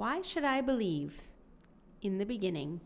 [0.00, 1.20] Why should I believe?
[2.00, 2.80] In the beginning.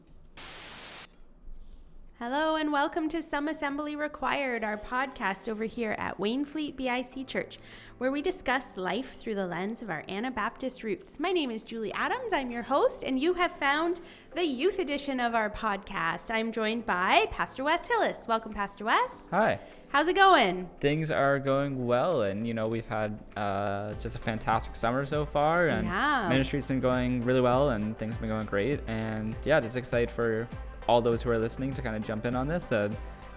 [2.27, 7.59] Hello and welcome to Some Assembly Required, our podcast over here at Wainfleet BIC Church,
[7.99, 11.21] where we discuss life through the lens of our Anabaptist roots.
[11.21, 12.33] My name is Julie Adams.
[12.33, 14.01] I'm your host, and you have found
[14.35, 16.31] the youth edition of our podcast.
[16.31, 18.27] I'm joined by Pastor Wes Hillis.
[18.27, 19.29] Welcome, Pastor Wes.
[19.31, 19.61] Hi.
[19.91, 20.71] How's it going?
[20.81, 25.27] Things are going well, and you know we've had uh, just a fantastic summer so
[25.27, 26.31] far, and Yeah.
[26.31, 30.11] ministry's been going really well, and things have been going great, and yeah, just excited
[30.11, 30.49] for
[30.87, 32.71] all those who are listening to kind of jump in on this.
[32.73, 32.89] Uh,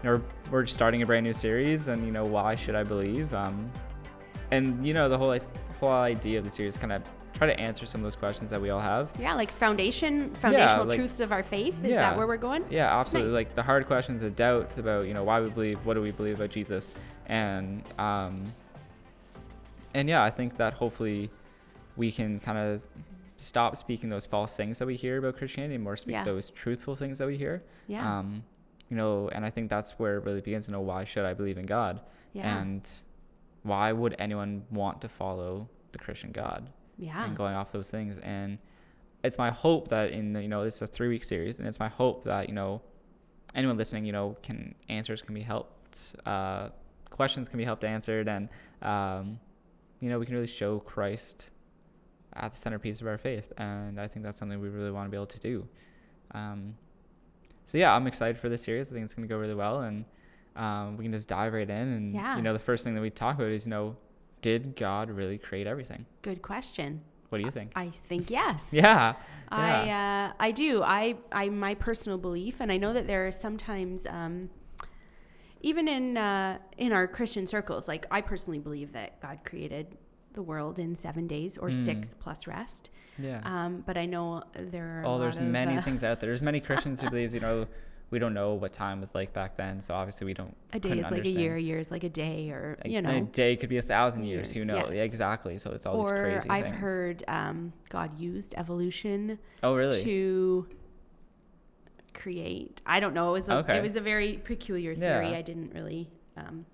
[0.03, 2.83] you know, we're, we're starting a brand new series, and you know why should I
[2.83, 3.33] believe?
[3.33, 3.71] Um,
[4.51, 5.37] and you know the whole
[5.79, 8.59] whole idea of the series kind of try to answer some of those questions that
[8.61, 9.11] we all have.
[9.19, 11.83] Yeah, like foundation, foundational like- truths of our faith.
[11.83, 12.01] Is Yeah.
[12.01, 12.65] that where we're going?
[12.69, 13.29] Yeah, absolutely.
[13.31, 13.35] Nice.
[13.35, 16.11] Like the hard questions, the doubts about you know why we believe, what do we
[16.11, 16.93] believe about Jesus,
[17.27, 18.53] and um,
[19.93, 21.29] and yeah, I think that hopefully
[21.95, 22.81] we can kind of
[23.37, 26.23] stop speaking those false things that we hear about Christianity and more speak Yeah.
[26.23, 27.63] those truthful things that we hear.
[27.87, 28.19] Yeah.
[28.19, 28.43] Um,
[28.89, 31.33] you know, and I think that's where it really begins to know why should I
[31.33, 32.01] believe in God,
[32.33, 32.57] yeah.
[32.57, 32.89] and
[33.63, 36.69] why would anyone want to follow the Christian God?
[36.99, 37.25] yeah.
[37.25, 38.17] and going off those things.
[38.19, 38.57] And
[39.23, 41.67] it's my hope that in the, you know this is a three week series, and
[41.67, 42.81] it's my hope that you know
[43.53, 46.69] anyone listening, you know, can answers can be helped, uh,
[47.11, 48.49] questions can be helped answered, and
[48.81, 49.39] um,
[49.99, 51.51] you know we can really show Christ
[52.33, 53.51] at the centerpiece of our faith.
[53.57, 55.67] And I think that's something we really want to be able to do.
[56.31, 56.75] Um,
[57.65, 58.89] so yeah, I'm excited for this series.
[58.89, 60.05] I think it's going to go really well, and
[60.55, 61.75] um, we can just dive right in.
[61.75, 62.35] And Yeah.
[62.37, 63.95] you know, the first thing that we talk about is you know,
[64.41, 66.05] did God really create everything?
[66.21, 67.01] Good question.
[67.29, 67.71] What do you think?
[67.75, 68.69] I think yes.
[68.71, 69.15] Yeah.
[69.49, 70.81] I uh, I do.
[70.83, 74.49] I I my personal belief, and I know that there are sometimes, um,
[75.61, 79.97] even in uh, in our Christian circles, like I personally believe that God created
[80.33, 81.85] the world in seven days or Mm.
[81.85, 82.89] six plus rest.
[83.19, 83.41] Yeah.
[83.43, 85.01] Um, but I know there are.
[85.03, 86.29] a oh, there's of, many uh, things out there.
[86.29, 87.65] There's many Christians who believe, you know,
[88.09, 90.55] we don't know what time was like back then, so obviously we don't.
[90.71, 92.99] A day is like a year, a year is like a day, or A- you
[92.99, 93.23] a know.
[93.33, 94.51] day could be a thousand years.
[94.51, 94.85] Who knows?
[94.89, 94.97] yes.
[94.97, 95.57] Yeah, exactly.
[95.57, 96.77] So it's all these Or crazy I've things.
[96.77, 100.01] heard um, God used evolution Oh, really?
[100.03, 100.67] to
[102.13, 102.81] create.
[102.85, 103.29] I don't know.
[103.29, 103.77] It was a, Okay.
[103.77, 105.31] it was a very peculiar theory.
[105.31, 105.37] Yeah.
[105.37, 106.09] I didn't really.
[106.37, 106.65] Um,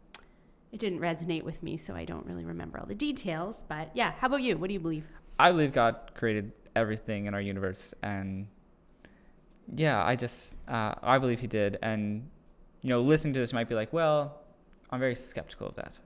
[0.74, 3.64] it didn't resonate with me, so I don't really remember all the details.
[3.70, 4.58] But yeah, how about you?
[4.58, 5.06] What do you believe?
[5.38, 8.48] I believe God created everything in our universe, and
[9.74, 11.78] yeah, I just uh, I believe He did.
[11.84, 12.28] And
[12.82, 14.42] you know, listening to this might be like, well,
[14.90, 16.00] I'm very skeptical of that.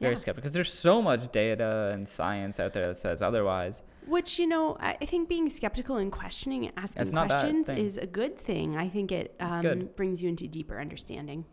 [0.00, 0.18] Very Yeah.
[0.18, 3.82] skeptical because there's so much data and science out there that says otherwise.
[4.06, 7.40] Which you know, I think being skeptical and questioning and asking It's not a bad
[7.40, 8.74] questions is a good thing.
[8.74, 11.44] I think it um, brings you into deeper understanding.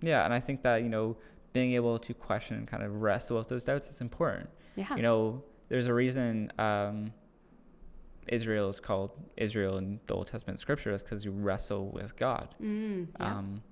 [0.00, 1.16] Yeah, and I think that you know
[1.52, 4.48] being able to question and kind of wrestle with those doubts is important.
[4.76, 4.94] Yeah.
[4.96, 7.12] You know, there's a reason um,
[8.28, 12.54] Israel is called Israel in the Old Testament scriptures because you wrestle with God.
[12.62, 13.26] Mm, yeah.
[13.26, 13.62] Um,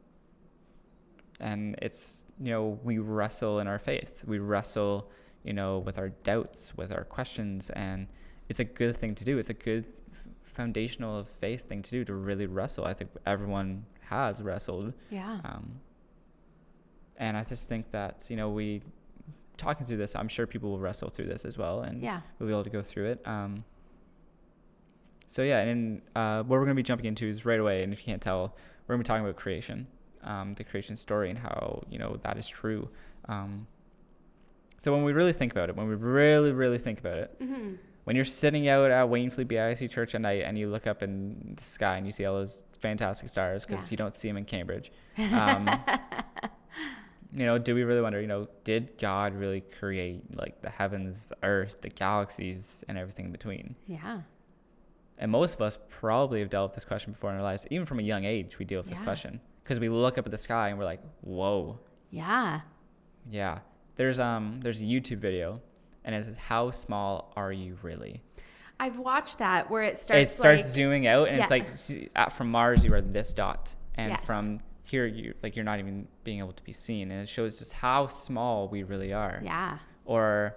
[1.41, 4.25] and it's you know we wrestle in our faith.
[4.27, 5.11] We wrestle,
[5.45, 8.07] you know, with our doubts, with our questions, and
[8.49, 9.37] it's a good thing to do.
[9.39, 9.85] It's a good
[10.43, 12.87] foundational of faith thing to do to really wrestle.
[12.87, 14.95] I think everyone has wrestled.
[15.11, 15.41] yeah.
[15.45, 15.81] Um,
[17.19, 18.83] and I just think that you know we
[19.57, 20.15] talking through this.
[20.15, 22.21] I'm sure people will wrestle through this as well, and yeah.
[22.39, 23.23] we'll be able to go through it.
[23.27, 23.65] Um,
[25.27, 27.93] so yeah, and uh, what we're going to be jumping into is right away, and
[27.93, 28.55] if you can't tell,
[28.87, 29.87] we're going to be talking about creation,
[30.23, 32.89] um, the creation story, and how you know that is true.
[33.29, 33.67] Um,
[34.79, 37.75] so when we really think about it, when we really, really think about it, hmm
[38.05, 41.55] when you're sitting out at Wainfleet BIC Church at night and you look up in
[41.57, 43.95] the sky and you see all those fantastic stars because Yeah.
[43.95, 44.93] you don't see them in Cambridge,
[45.33, 45.69] um,
[47.37, 51.29] you know, do we really wonder, you know, did God really create like the heavens,
[51.29, 53.77] the earth, the galaxies, and everything in between?
[53.87, 54.23] Yeah.
[55.19, 57.67] And most of us probably have dealt with this question before in our lives.
[57.71, 60.31] Even from a young age, we deal with this question because we look up at
[60.31, 61.79] the sky and we're like, "Whoa,
[62.11, 62.61] Yeah.
[63.31, 63.59] yeah."
[63.97, 65.61] There's um there's a YouTube video,
[66.05, 68.23] and it says, "How small are you really?"
[68.79, 70.33] I've watched that where it starts.
[70.33, 74.11] it starts like, zooming out, and it's like from Mars you are this dot, and
[74.13, 74.25] Yes.
[74.27, 77.59] from here you like you're not even being able to be seen, and it shows
[77.59, 79.41] just how small we really are.
[79.43, 79.79] Yeah.
[80.05, 80.55] Or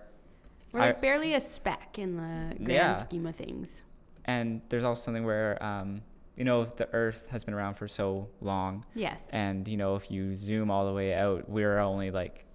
[0.72, 3.02] We're I- like barely a speck in the grand Yeah.
[3.02, 3.84] scheme of things.
[4.26, 6.02] and there's also something where um,
[6.38, 9.28] you know the Earth has been around for so long, Yes.
[9.34, 12.46] and you know if you zoom all the way out, we're only like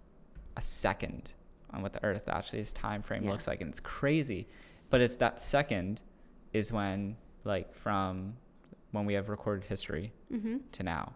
[0.57, 1.35] a second
[1.73, 3.33] on what the Earth actually its time frame Yeah.
[3.33, 4.47] looks like, and it's crazy.
[4.91, 6.03] But it's that second
[6.53, 8.37] is when like from
[8.93, 10.59] when we have recorded history mm-hmm.
[10.71, 11.15] to now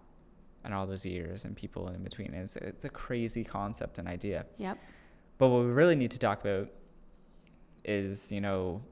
[0.68, 2.34] and all those years and people in between.
[2.34, 4.44] It's, it's a crazy concept and idea.
[4.58, 4.78] Yep.
[5.38, 6.68] But what we really need to talk about
[7.86, 8.82] is, you know,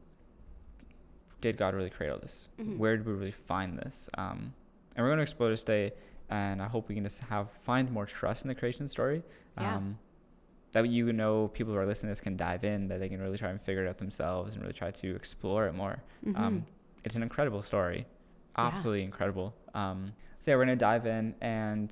[1.42, 2.48] did God really create all this?
[2.58, 2.78] Mhm.
[2.78, 4.08] Where did we really find this?
[4.16, 4.54] Um,
[4.96, 5.92] and we're going to explore this today,
[6.30, 9.22] and I hope we can just have find more trust in the creation story.
[9.58, 9.76] Yeah.
[9.76, 9.98] Um,
[10.72, 13.20] that you know, people who are listening to this can dive in, that they can
[13.20, 16.02] really try and figure it out themselves and really try to explore it more.
[16.24, 16.38] Mhm.
[16.38, 16.66] Um,
[17.04, 18.06] it's an incredible story,
[18.58, 18.66] Yeah.
[18.66, 19.54] absolutely incredible.
[19.74, 20.14] Um,
[20.46, 21.90] so we're gonna dive in and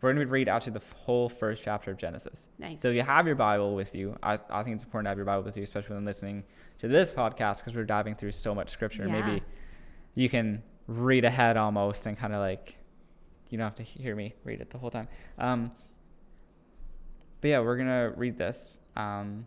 [0.00, 2.48] we're gonna read out to the whole first chapter of Genesis.
[2.58, 2.80] nice.
[2.80, 5.18] So if you have your Bible with you, I, I think it's important to have
[5.18, 6.42] your Bible with you, especially when listening
[6.78, 9.06] to this podcast because we're diving through so much scripture.
[9.06, 9.20] Yeah.
[9.20, 9.42] Maybe
[10.14, 12.78] you can read ahead almost and kind of like
[13.50, 15.08] you don't have to hear me read it the whole time.
[15.36, 15.70] Um,
[17.42, 18.78] but yeah, we're gonna read this.
[18.96, 19.46] Um,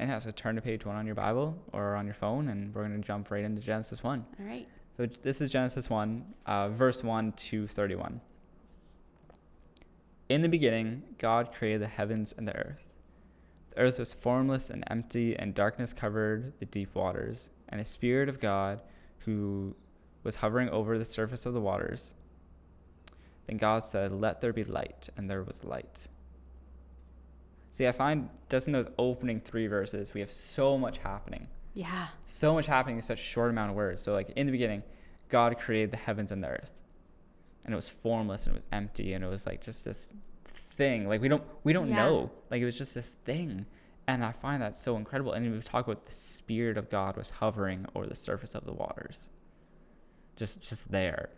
[0.00, 2.74] and yeah, so turn to page one on your Bible or on your phone, and
[2.74, 4.26] we're gonna jump right into Genesis one.
[4.40, 4.66] All right.
[4.96, 8.22] So this is Genesis 1, uh, verse 1 to 31.
[10.30, 12.86] In the beginning, God created the heavens and the earth.
[13.70, 17.50] The earth was formless and empty, and darkness covered the deep waters.
[17.68, 18.80] And the Spirit of God,
[19.18, 19.76] who
[20.24, 22.14] was hovering over the surface of the waters,
[23.46, 26.08] then God said, Let there be light, and there was light.
[27.70, 32.08] See, I find in those opening three verses, we have so much happening Yeah.
[32.24, 34.00] so much happening in such a short amount of words.
[34.02, 34.82] So like in the beginning,
[35.28, 36.80] God created the heavens and the earth.
[37.64, 40.14] And it was formless and it was empty and it was like just this
[40.44, 41.06] thing.
[41.06, 41.96] Like we don't we don't Yeah.
[41.96, 42.30] know.
[42.50, 43.66] Like it was just this thing.
[44.08, 45.32] And I find that so incredible.
[45.32, 48.72] And we talk about the spirit of God was hovering over the surface of the
[48.72, 49.28] waters.
[50.36, 51.28] Just just there.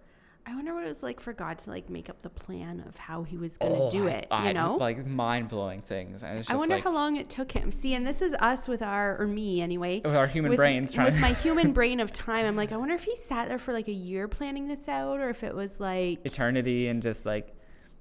[0.49, 2.97] I wonder what it was like for God to like make up the plan of
[2.97, 4.77] how he was going to oh, do it, I- you know?
[4.77, 6.23] Like mind blowing things.
[6.23, 7.71] And I wonder like how long it took him.
[7.71, 10.01] See, and this is us with our, or me anyway.
[10.03, 12.47] with our human with, brains trying with my human brain of time.
[12.47, 15.21] I'm like, I wonder if he sat there for like a year planning this out,
[15.21, 17.55] or if it was like, eternity and just like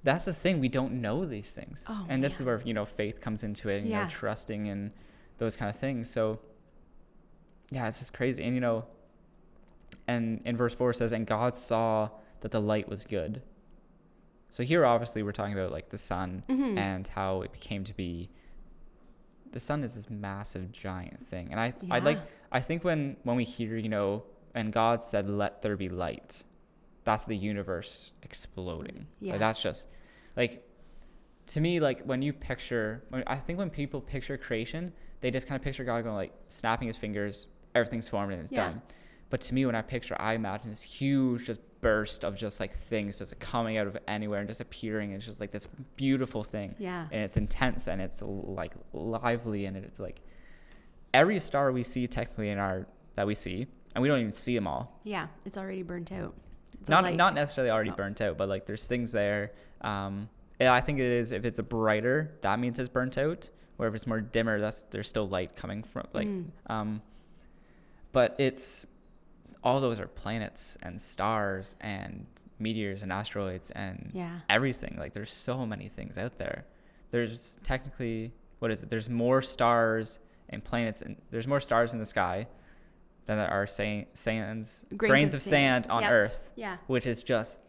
[0.03, 2.85] that's the thing we don't know these things Oh, and this is where you know
[2.85, 4.91] faith comes into it and, you know trusting and
[5.37, 6.39] those kind of things so
[7.71, 8.85] yeah it's just crazy and you know
[10.07, 12.09] and in verse 4 it says and god saw
[12.41, 13.41] that the light was good
[14.49, 16.77] so here obviously we're talking about like the sun Mhm.
[16.77, 18.29] and how it became to be
[19.51, 22.19] the sun is this massive giant thing and i i like
[22.51, 24.23] i think when when we hear you know
[24.53, 26.43] and god said let there be light
[27.03, 29.33] that's the universe exploding Yeah.
[29.33, 29.87] like that's just
[30.35, 30.63] like
[31.47, 34.91] to me like when you picture when, i think when people picture creation
[35.21, 38.51] they just kind of picture god going like snapping his fingers everything's formed and it's
[38.51, 38.69] Yeah.
[38.71, 38.81] done
[39.29, 42.71] but to me when i picture i imagine this huge just burst of just like
[42.71, 46.73] things just coming out of anywhere and just appearing it's just like this beautiful thing
[46.79, 47.05] yeah.
[47.11, 50.19] and it's intense and it's like lively and it's like
[51.13, 54.53] every star we see technically in our that we see and we don't even see
[54.55, 55.27] them all Yeah.
[55.45, 56.33] It's already burnt out.
[56.85, 57.15] The not light.
[57.15, 57.95] not necessarily already Oh.
[57.95, 61.63] burnt out but like there's things there um i think it is if it's a
[61.63, 65.55] brighter that means it's burnt out or if it's more dimmer that's there's still light
[65.55, 66.45] coming from like Mm.
[66.67, 67.01] um
[68.11, 68.87] but it's
[69.63, 72.25] all those are planets and stars and
[72.59, 74.39] meteors and asteroids and Yeah.
[74.49, 74.95] everything.
[74.97, 76.65] Like there's so many things out there.
[77.11, 78.89] There's technically what is it?
[78.89, 80.19] There's more stars
[80.49, 82.47] and planets and there's more stars in the sky
[83.25, 85.85] than there are sa- sands Grains grains, of of, sand.
[85.85, 86.11] sand, on Yep.
[86.11, 86.77] Earth, Yeah.
[86.87, 87.59] which is just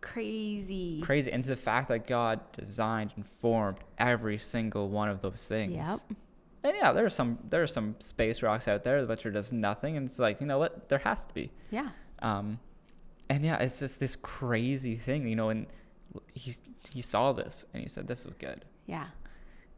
[0.00, 1.00] Crazy.
[1.02, 1.30] crazy.
[1.32, 5.74] And to the fact that God designed and formed every single one of those things.
[5.74, 6.18] Yep.
[6.64, 9.52] And yeah, there are some there are some space rocks out there which are just
[9.52, 10.88] nothing, and it's like you know what?
[10.88, 11.52] There has to be.
[11.70, 11.90] Yeah.
[12.20, 12.58] Um,
[13.28, 15.48] and yeah, it's just this crazy thing, you know.
[15.50, 15.66] And
[16.34, 16.54] he
[16.92, 18.64] he saw this and he said this was good.
[18.86, 19.06] Yeah.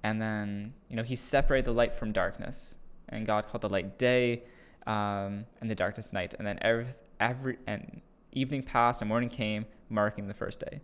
[0.03, 3.99] And then you know he separated the light from darkness, and God called the light
[3.99, 4.45] day,
[4.87, 6.35] um, and the darkness night.
[6.39, 6.87] And then every
[7.21, 8.01] every and
[8.33, 10.81] evening passed and morning came, marking the first day.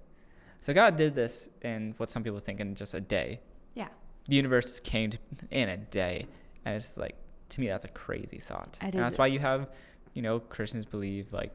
[0.60, 3.40] So God did this in what some people think in just a day.
[3.74, 3.88] Yeah.
[4.26, 5.18] The universe just came to,
[5.50, 6.26] in a day,
[6.64, 7.16] and it's like
[7.50, 8.78] to me that's a crazy thought.
[8.82, 9.68] It and that's why you have,
[10.14, 11.52] you know, Christians believe like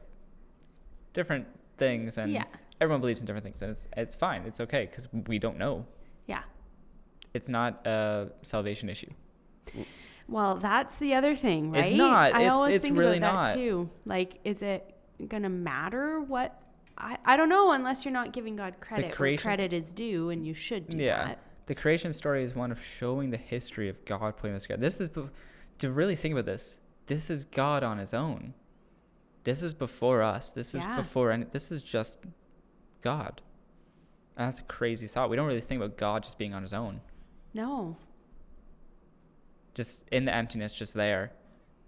[1.12, 1.46] different
[1.78, 2.44] things, and Yeah.
[2.80, 5.86] everyone believes in different things, and it's it's fine, it's okay because we don't know.
[6.26, 6.42] Yeah.
[7.34, 9.10] It's not a salvation issue.
[10.28, 11.86] Well, that's the other thing, right?
[11.86, 12.34] It's not.
[12.34, 13.46] I It's- always it's think really about not.
[13.48, 13.90] that too.
[14.04, 14.94] Like, is it
[15.28, 16.56] gonna matter what?
[16.96, 19.06] I, I don't know unless you're not giving God credit.
[19.06, 21.28] where creation- credit is due, and you should do Yeah.
[21.28, 21.38] that.
[21.70, 24.80] The creation story is one of showing the history of God putting this together.
[24.80, 25.08] This is
[25.78, 26.80] to really think about this.
[27.06, 28.54] This is God on His own.
[29.44, 30.50] This is before us.
[30.50, 30.96] This is Yeah.
[30.96, 31.44] before any.
[31.44, 32.18] This is just
[33.02, 33.40] God.
[34.36, 35.30] And that's a crazy thought.
[35.30, 37.02] We don't really think about God just being on His own,
[37.54, 37.96] No.
[39.72, 41.30] just in the emptiness, just there,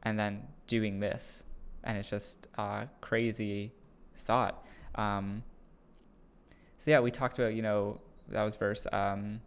[0.04, 1.42] and then doing this,
[1.82, 3.72] and it's just a crazy
[4.14, 4.64] thought.
[4.94, 5.42] Um,
[6.78, 9.40] so yeah, we talked about you know that was verse um,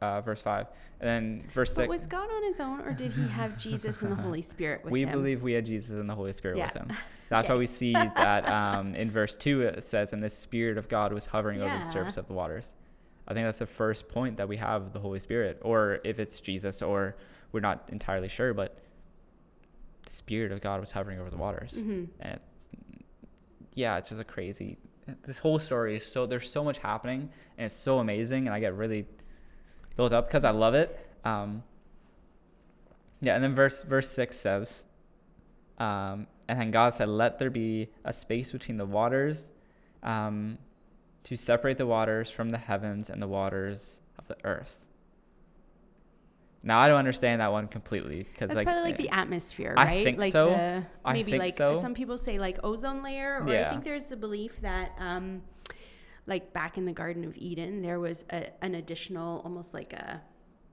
[0.00, 0.66] uh, verse five,
[1.00, 4.10] and then verse But was God on his own, or did he have Jesus and
[4.12, 5.08] the Holy Spirit with we him?
[5.08, 6.64] We believe we had Jesus and the Holy Spirit Yeah.
[6.64, 6.92] with him.
[7.28, 10.88] That's why we see that um, in verse two it says, "And the Spirit of
[10.88, 12.74] God was hovering over the surface of the waters."
[13.26, 16.40] I think that's the first point that we have the Holy Spirit, or if it's
[16.40, 17.14] Jesus, or
[17.52, 18.78] we're not entirely sure, but
[20.02, 22.68] the Spirit of God was hovering over the waters, hmm and it's,
[23.74, 24.78] yeah, it's just a crazy.
[25.26, 28.60] This whole story is so there's so much happening, and it's so amazing, and I
[28.60, 29.04] get really
[29.98, 30.98] built up because I love it.
[31.24, 31.64] Um,
[33.20, 34.84] yeah, and then verse verse six says,
[35.78, 39.50] um, and then God said, "Let there be a space between the waters,
[40.02, 40.58] um,
[41.24, 44.86] to separate the waters from the heavens and the waters of the earth."
[46.62, 49.74] Now I don't understand that one completely because That's like, probably like eh, the atmosphere,
[49.76, 49.88] right?
[49.88, 50.50] I think like so.
[50.50, 51.74] The, maybe like so.
[51.74, 55.42] some people say like ozone layer, or I think there's the belief that um,
[56.28, 60.20] like back in the Garden of Eden, there was a, an additional, almost like a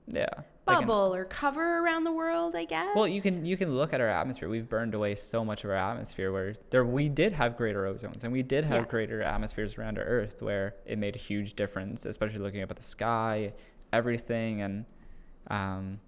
[0.08, 0.26] yeah
[0.68, 2.54] like an- bubble or cover around the world.
[2.54, 2.94] I guess.
[2.94, 4.48] Well, you can you can look at our atmosphere.
[4.48, 8.22] We've burned away so much of our atmosphere where there we did have greater ozones
[8.22, 8.90] and we did have Yeah.
[8.90, 12.76] greater atmospheres around our Earth where it made a huge difference, especially looking up at
[12.76, 13.52] the sky,
[13.92, 14.84] everything, and
[15.48, 15.98] um,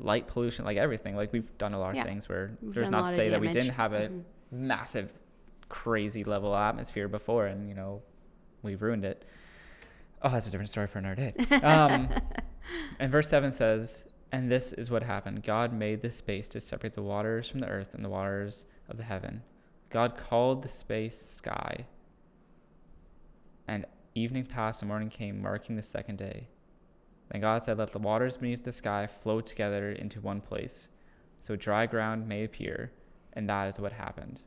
[0.00, 1.14] light pollution, like everything.
[1.14, 2.04] Like we've done a lot of Yeah.
[2.04, 4.22] things where We've there's not to say that we didn't have a Mhm.
[4.50, 5.12] massive,
[5.68, 8.02] crazy level atmosphere before, and you know,
[8.64, 9.24] we've ruined it.
[10.22, 11.34] Oh, that's a different story for another day.
[11.62, 12.08] Um,
[12.98, 16.94] and verse 7 says, And this is what happened God made this space to separate
[16.94, 19.42] the waters from the earth and the waters of the heaven.
[19.90, 21.86] God called the space sky.
[23.68, 26.48] And evening passed and morning came, marking the second day.
[27.30, 30.88] Then God said, Let the waters beneath the sky flow together into one place,
[31.40, 32.92] so dry ground may appear.
[33.32, 34.40] And that is what happened.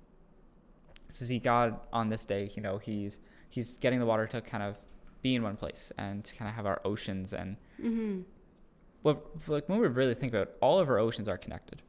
[1.09, 3.19] So see, God on this day, you know, he's
[3.49, 4.77] he's getting the water to kind of
[5.21, 8.21] be in one place and to kind of have our oceans and Mm-hmm.
[9.03, 11.81] what like when we really think about it, all of our oceans are connected.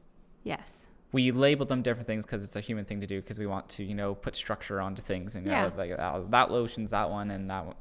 [0.43, 0.87] Yes.
[1.11, 3.67] We label them different things because it's a human thing to do because we want
[3.69, 5.67] to you know put structure onto things and Yeah.
[5.69, 7.75] know, like uh, that ocean's that one and that one,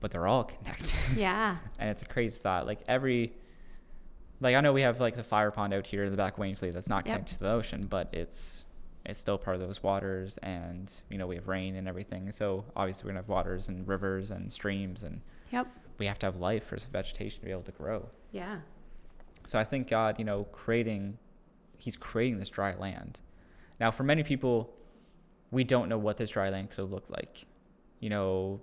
[0.00, 1.56] but they're all connected Yeah.
[1.78, 2.66] and it's a crazy thought.
[2.66, 3.34] Like every,
[4.40, 6.40] like I know we have like the fire pond out here in the back of
[6.42, 7.14] Wainfleet that's not Yep.
[7.14, 8.64] connected to the ocean, but it's
[9.06, 12.30] it's still part of those waters, and you know we have rain and everything.
[12.32, 15.20] So obviously we're gonna have waters and rivers and streams, and
[15.52, 15.66] Yep.
[15.98, 18.08] we have to have life for vegetation to be able to grow.
[18.32, 18.60] Yeah.
[19.44, 21.18] So I think God, you know, creating,
[21.76, 23.20] He's creating this dry land.
[23.78, 24.74] Now, for many people,
[25.50, 27.46] we don't know what this dry land could have looked like.
[28.00, 28.60] You know,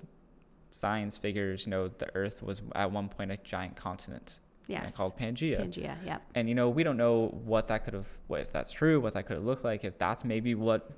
[0.72, 4.96] science figures, you know, the Earth was at one point a giant continent Yes.
[4.96, 5.60] called Pangea.
[5.60, 5.96] Pangea.
[6.06, 6.22] Yep.
[6.36, 9.14] And you know, we don't know what that could have, what if that's true, what
[9.14, 10.90] that could have looked like, if that's maybe what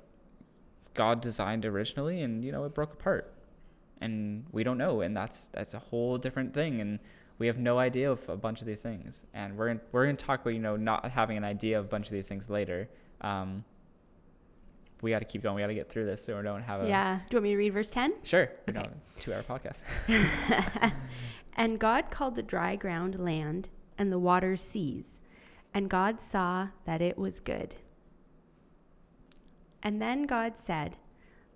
[0.94, 3.32] God designed originally, and you know, it broke apart,
[4.00, 7.00] and we don't know, and that's that's a whole different thing, and
[7.38, 10.16] we have no idea of a bunch of these things, and we're gonna, we're going
[10.16, 12.48] to talk about you know not having an idea of a bunch of these things
[12.48, 12.88] later.
[13.22, 13.64] Um,
[15.02, 15.56] we got to keep going.
[15.56, 17.16] We got to get through this so we don't have a Yeah.
[17.28, 18.14] Do you want me to read verse 10?
[18.22, 18.50] sure.
[18.68, 18.88] Okay.
[19.16, 19.82] two hour podcast.
[21.54, 25.20] And God called the dry ground land and the waters seas.
[25.72, 27.76] And God saw that it was good.
[29.82, 30.96] And then God said,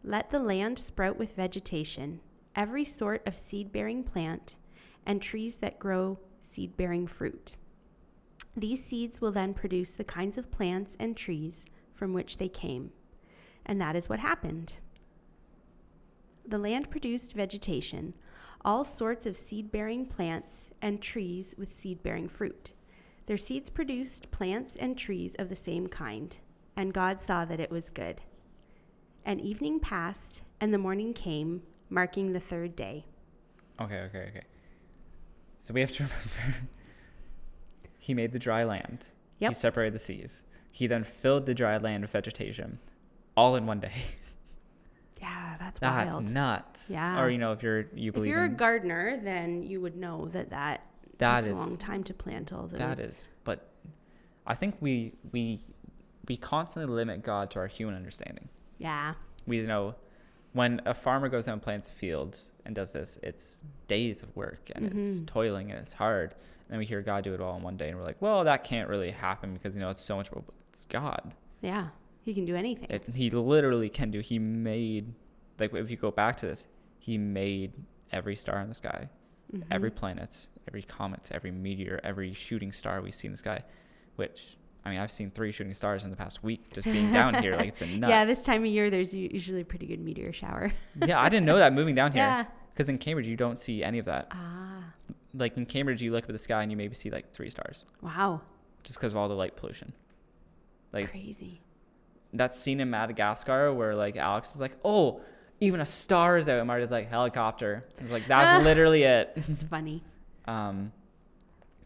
[0.04, 2.20] Let the land sprout with vegetation,
[2.54, 4.56] every sort of seed bearing plant,
[5.06, 7.56] and trees that grow seed bearing fruit.
[8.56, 12.90] These seeds will then produce the kinds of plants and trees from which they came.
[13.64, 14.78] And that is what happened.
[16.46, 18.14] The land produced vegetation,
[18.68, 22.74] all sorts of seed bearing plants and trees with seed bearing fruit.
[23.24, 26.38] Their seeds produced plants and trees of the same kind,
[26.76, 28.20] and God saw that it was good.
[29.24, 33.06] And evening passed, and the morning came, marking the third day.
[33.80, 34.44] Okay, okay, okay.
[35.60, 36.68] So we have to remember
[37.98, 39.12] he made the dry land.
[39.38, 39.50] Yep.
[39.50, 40.44] He separated the seas.
[40.70, 42.80] He then filled the dry land with vegetation
[43.34, 43.92] all in one day.
[45.80, 46.32] That's That's wild.
[46.32, 46.90] nuts.
[46.92, 47.20] Yeah.
[47.22, 49.96] Or you know, if you're you If believe you're a in gardener, then you would
[49.96, 50.82] know that that,
[51.18, 52.78] That takes is- a long time to plant all those.
[52.78, 53.28] that is.
[53.44, 53.68] But
[54.46, 55.60] I think we we
[56.28, 58.48] we constantly limit God to our human understanding.
[58.78, 59.14] Yeah.
[59.46, 59.94] We know
[60.52, 64.34] when a farmer goes out and plants a field and does this, it's days of
[64.36, 65.26] work and it's Mhm.
[65.26, 66.32] toiling and it's hard.
[66.32, 68.44] And then we hear God do it all in one day, and we're like, well,
[68.44, 70.28] that can't really happen because you know it's so much.
[70.72, 71.32] It's God.
[71.62, 71.88] Yeah.
[72.20, 72.88] He can do anything.
[72.90, 74.20] It, he literally can do.
[74.20, 75.14] He made,
[75.58, 76.66] like, if you go back to this,
[76.98, 77.72] he made
[78.12, 79.08] every star in the sky,
[79.52, 79.64] Mhm.
[79.70, 83.62] every planet, every comet, every meteor, every shooting star we see in the sky.
[84.16, 87.34] Which I mean, I've seen three shooting stars in the past week just being down
[87.42, 87.54] here.
[87.56, 88.10] Like it's been nuts.
[88.10, 90.72] Yeah, this time of year, there's usually a pretty good meteor shower.
[91.06, 92.44] yeah, I didn't know that moving down here Yeah.
[92.72, 94.28] because in Cambridge you don't see any of that.
[94.30, 94.92] Ah.
[95.34, 97.50] like in Cambridge, you look up at the sky and you maybe see like three
[97.50, 98.40] stars Wow.
[98.82, 99.92] just because of all the light pollution.
[100.92, 101.60] Like Crazy.
[102.32, 105.20] that scene in Madagascar where like Alex is like, "Oh,
[105.60, 109.32] even a star is out," and Marty's like, "Helicopter." It's like that's literally it.
[109.48, 110.02] It's funny.
[110.46, 110.92] Um,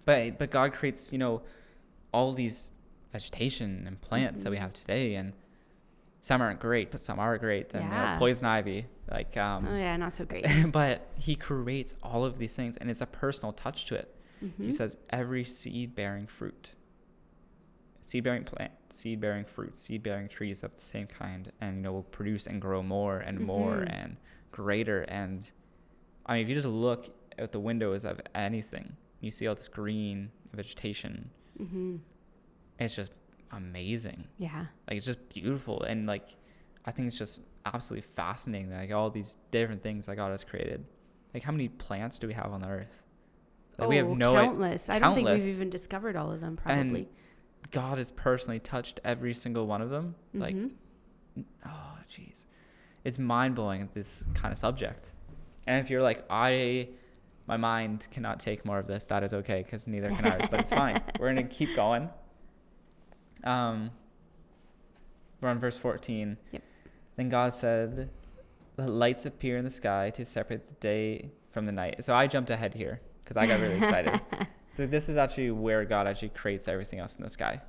[0.05, 1.43] but but God creates you know
[2.13, 2.73] all these
[3.13, 4.61] vegetation and plants that we Mhm.
[4.61, 5.33] have today, and
[6.23, 8.19] some aren't great, but some are great, and you know, Yeah.
[8.19, 10.47] poison ivy, like um, oh yeah, not so great.
[10.73, 14.15] but He creates all of these things, and it's a personal touch to it.
[14.59, 14.73] He Mhm.
[14.75, 16.75] says every seed bearing fruit,
[18.03, 21.83] seed bearing plant, seed bearing fruit, seed bearing trees of the same kind, and you
[21.83, 23.93] know will produce and grow more and more Mhm.
[24.03, 24.17] and
[24.51, 25.03] greater.
[25.03, 25.51] And
[26.27, 29.69] I mean, if you just look out the windows of anything, you see all this
[29.69, 31.31] green vegetation.
[31.59, 32.01] Mhm.
[32.79, 33.13] It's just
[33.53, 34.25] amazing.
[34.39, 34.67] Yeah.
[34.89, 36.37] Like it's just beautiful, and like
[36.85, 38.71] I think it's just absolutely fascinating.
[38.73, 40.85] Like all these different things that God has created.
[41.33, 43.05] Like how many plants do we have on the earth?
[43.79, 44.89] Like we have Oh, no i- countless.
[44.91, 46.59] I don't think we've even discovered all of them.
[46.65, 47.09] And Probably.
[47.71, 50.15] God has personally touched every single one of them.
[50.35, 50.73] Like, Mhm.
[51.67, 52.45] oh, jeez.
[53.05, 55.13] It's mind blowing, this kind of subject.
[55.67, 56.89] And if you're like, I,
[57.47, 60.61] my mind cannot take more of this, that is okay, because neither can ours, but
[60.61, 61.01] it's fine.
[61.21, 62.11] We're going to keep going.
[63.45, 63.91] Um,
[65.41, 66.37] we're on verse 14.
[66.53, 66.63] Yep.
[67.17, 68.11] Then God said,
[68.77, 72.05] the lights appear in the sky to separate the day from the night.
[72.05, 74.21] So I jumped ahead here because I got really excited.
[74.75, 77.61] So this is actually where God actually creates everything else in the sky.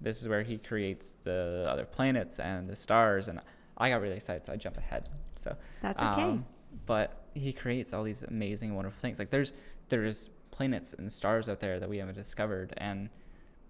[0.00, 3.40] This is where He creates the other planets and the stars, and
[3.76, 5.08] I got really excited, so I jumped ahead.
[5.36, 6.22] So, That's okay.
[6.22, 6.46] um,
[6.86, 9.18] but He creates all these amazing, wonderful things.
[9.18, 9.52] Like there's
[9.88, 13.10] there's planets and stars out there that we haven't discovered, and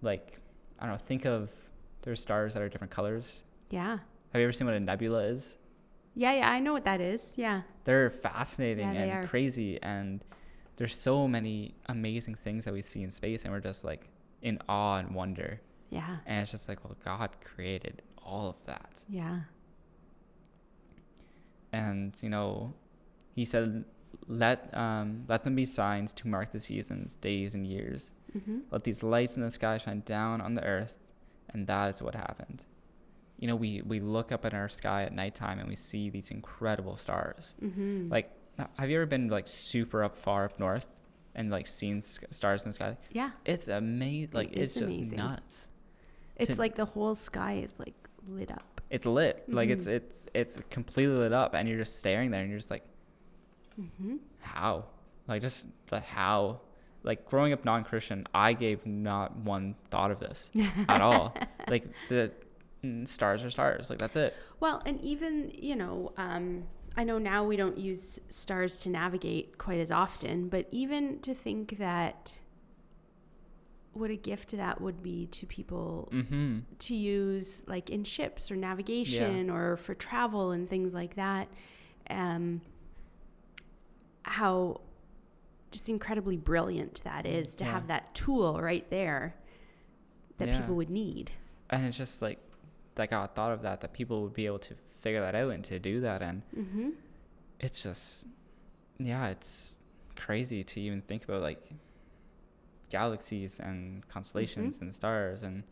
[0.01, 0.39] like
[0.79, 1.51] I don't know, think of
[2.03, 3.43] there's stars that are different colors.
[3.69, 3.97] yeah.
[4.33, 5.57] Have you ever seen what a nebula is?
[6.13, 6.49] Yeah, yeah.
[6.51, 7.33] I know what that is.
[7.37, 7.61] Yeah.
[7.85, 9.27] they're fascinating Yeah, and are.
[9.27, 10.23] crazy and
[10.77, 14.07] there's so many amazing things that we see in space and we're just like
[14.41, 16.17] in awe and wonder Yeah.
[16.25, 19.39] and it's just like well god created all of that Yeah.
[21.71, 22.73] and you know
[23.35, 23.83] he said
[24.27, 28.59] let um let them be signs to mark the seasons days and years Mm-hmm.
[28.71, 30.99] let these lights in the sky shine down on the earth
[31.49, 32.61] and that is what happened
[33.39, 36.29] you know we we look up at our sky at nighttime and we see these
[36.29, 38.09] incredible stars Mm-hmm.
[38.11, 38.29] Like,
[38.79, 40.99] have you ever been like super up far up north
[41.35, 42.97] and like seen stars in the sky?
[43.11, 43.31] yeah.
[43.45, 44.31] It's amazing.
[44.33, 45.17] Like, It it's just amazing.
[45.17, 45.69] nuts.
[46.35, 47.95] It's to- like the whole sky is like
[48.27, 48.81] lit up.
[48.89, 49.43] It's lit.
[49.47, 49.91] Like, it's Mhm.
[49.95, 52.83] it's it's completely lit up, and you're just staring there, and you're just like,
[53.79, 54.15] Mm-hmm.
[54.39, 54.85] how?
[55.27, 56.61] Like, just the how.
[57.03, 60.49] Like growing up non-Christian, I gave not one thought of this
[60.89, 61.33] at all.
[61.69, 62.31] Like the
[63.05, 63.89] stars are stars.
[63.89, 64.35] Like that's it.
[64.59, 66.63] Well, and even, you know, um,
[66.97, 71.33] I know now we don't use stars to navigate quite as often, but even to
[71.35, 72.39] think that
[73.93, 76.59] what a gift that would be to people Mm-hmm.
[76.79, 81.47] to use like in ships or navigation or for travel and things like that.
[82.09, 82.61] Um,
[84.23, 84.81] how
[85.71, 87.71] just incredibly brilliant that is to Yeah.
[87.71, 89.35] have that tool right there
[90.37, 90.59] that Yeah.
[90.59, 91.31] people would need.
[91.69, 92.39] And it's just like
[92.95, 95.63] that God thought of that that people would be able to figure that out and
[95.63, 96.89] to do that and Mm-hmm.
[97.59, 98.27] it's just
[98.99, 99.79] yeah it's
[100.15, 101.61] crazy to even think about like
[102.89, 105.63] galaxies and constellations and stars and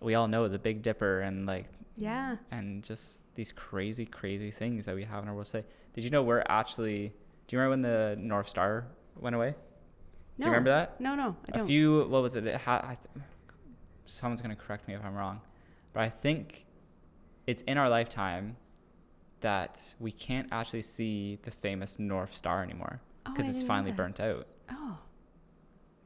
[0.00, 2.36] we all know the big dipper and like Yeah.
[2.50, 6.10] and just these crazy crazy things that we have in our world today did you
[6.10, 7.12] know we're actually
[7.46, 8.86] do you remember when the north star
[9.18, 9.54] went away
[10.36, 10.44] No.
[10.44, 11.62] do you remember that No, no, I don't.
[11.64, 12.98] a few what was it, it th-
[14.06, 15.40] someone's going to correct me if i'm wrong
[15.92, 16.66] but i think
[17.50, 18.56] it's in our lifetime
[19.40, 23.92] that we can't actually see the famous north star anymore Oh, because I it's finally
[23.92, 24.98] burnt out Oh.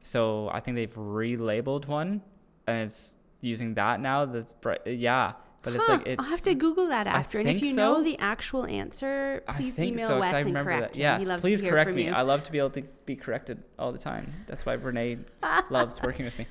[0.01, 2.21] so i think they've relabeled one
[2.67, 6.55] and it's using that now that's bright yeah but it's like it's I'll have to
[6.55, 7.39] Google that after.
[7.39, 10.57] And if you know the actual answer, I please think email so, Wes I and
[10.57, 10.99] correct that.
[10.99, 12.07] Yes, please correct me.
[12.07, 12.11] you.
[12.11, 14.33] I love to be able to be corrected all the time.
[14.45, 15.19] That's why Renee
[15.69, 16.47] loves working with me.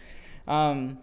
[0.49, 0.97] Um,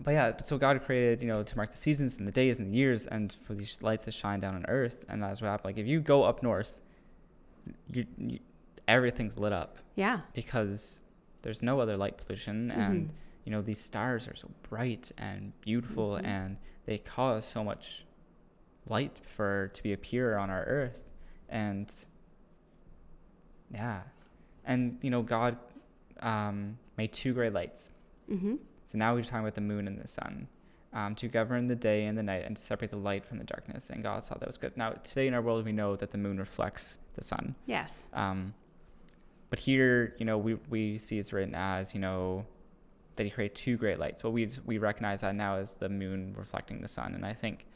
[0.00, 2.72] but yeah, so God created, you know, to mark the seasons and the days and
[2.72, 5.66] the years, and for these lights to shine down on Earth, and that's what happened.
[5.76, 6.78] Like if you go up north,
[7.92, 8.38] you, you
[8.86, 10.20] everything's lit up yeah.
[10.34, 11.02] because
[11.42, 13.12] there's no other light pollution, and Mhm.
[13.44, 16.24] you know these stars are so bright and beautiful, Mhm.
[16.24, 18.04] and they cause so much
[18.86, 21.08] light for to be appear on our Earth,
[21.48, 21.90] and
[23.72, 24.02] yeah,
[24.64, 25.56] and you know God
[26.20, 27.90] um, made two great lights.
[28.30, 28.54] Mm-hmm.
[28.86, 30.48] So now we're talking about the moon and the sun.
[30.92, 33.44] Um, to govern the day and the night and to separate the light from the
[33.44, 33.90] darkness.
[33.90, 34.76] And God saw that was good.
[34.76, 37.56] Now, today in our world, we know that the moon reflects the sun.
[37.66, 38.08] Yes.
[38.12, 38.54] Um,
[39.50, 42.46] But here, you know, we we see it's written as you know
[43.16, 44.22] that he created two great lights.
[44.22, 47.66] But we we recognize that now as the moon reflecting the sun, and I think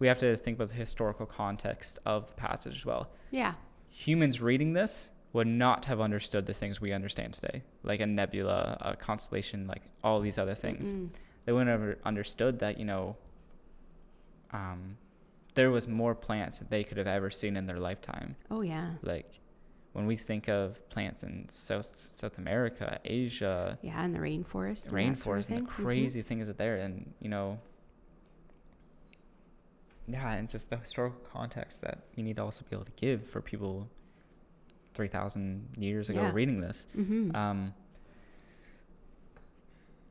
[0.00, 3.10] we have to think about the historical context of the passage as well.
[3.30, 3.54] Yeah.
[3.90, 8.78] Humans reading this would not have understood the things we understand today, like a nebula,
[8.80, 10.94] a constellation, like all these other things.
[10.94, 11.10] Mm-mm.
[11.44, 13.16] They wouldn't have understood that, you know,
[14.52, 14.96] um,
[15.54, 18.36] there was more plants that they could have ever seen in their lifetime.
[18.50, 18.92] Oh yeah.
[19.02, 19.40] Like
[19.92, 24.86] when we think of plants in South South America, Asia, Yeah, and the rainforest.
[24.86, 25.82] and that sort of rainforest, and the crazy.
[25.82, 25.84] Mhm.
[25.84, 27.58] crazy things that there, and you know,
[30.06, 33.24] yeah, and just the historical context that you need to also be able to give
[33.26, 33.88] for people
[34.94, 36.32] three thousand years ago Yeah.
[36.32, 36.86] reading this.
[36.96, 37.34] Mhm.
[37.34, 37.74] Um,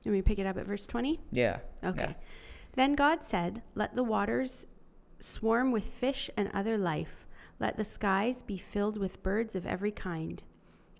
[0.05, 1.19] Let me pick it up at verse 20.
[1.31, 1.59] yeah.
[1.83, 2.01] Okay.
[2.09, 2.13] Yeah.
[2.73, 4.67] Then God said, Let the waters
[5.19, 7.25] swarm with fish and other life.
[7.59, 10.43] Let the skies be filled with birds of every kind.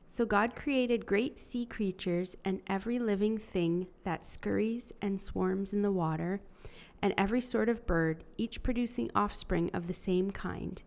[0.06, 5.82] So God created great sea creatures and every living thing that scurries and swarms in
[5.82, 6.39] the water,
[7.02, 10.84] and every sort of bird, each producing offspring of the same kind.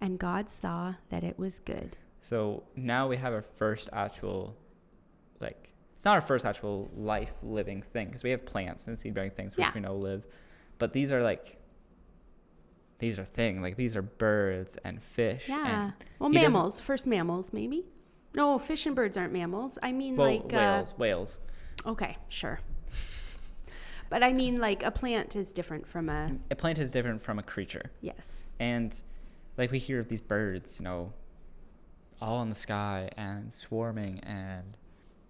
[0.00, 1.96] And God saw that it was good.
[2.20, 4.56] So now we have our first actual,
[5.40, 9.14] like, it's not our first actual life living thing because we have plants and seed
[9.14, 9.72] bearing things which Yeah.
[9.74, 10.26] we know live,
[10.78, 11.58] but these are like,
[12.98, 15.48] these are thing like these are birds and fish.
[15.48, 15.84] Yeah.
[15.84, 16.80] And, well, mammals.
[16.80, 17.86] First mammals, maybe.
[18.34, 19.78] No, fish and birds aren't mammals.
[19.82, 20.52] I mean, well, like.
[20.52, 21.38] Uh, whales, whales.
[21.86, 22.60] Okay, sure.
[24.10, 27.38] But I mean, like a plant is different from a A plant is different from
[27.38, 28.40] a creature, yes.
[28.58, 29.00] and
[29.56, 31.12] like we hear of these birds, you know,
[32.20, 34.76] all in the sky and swarming and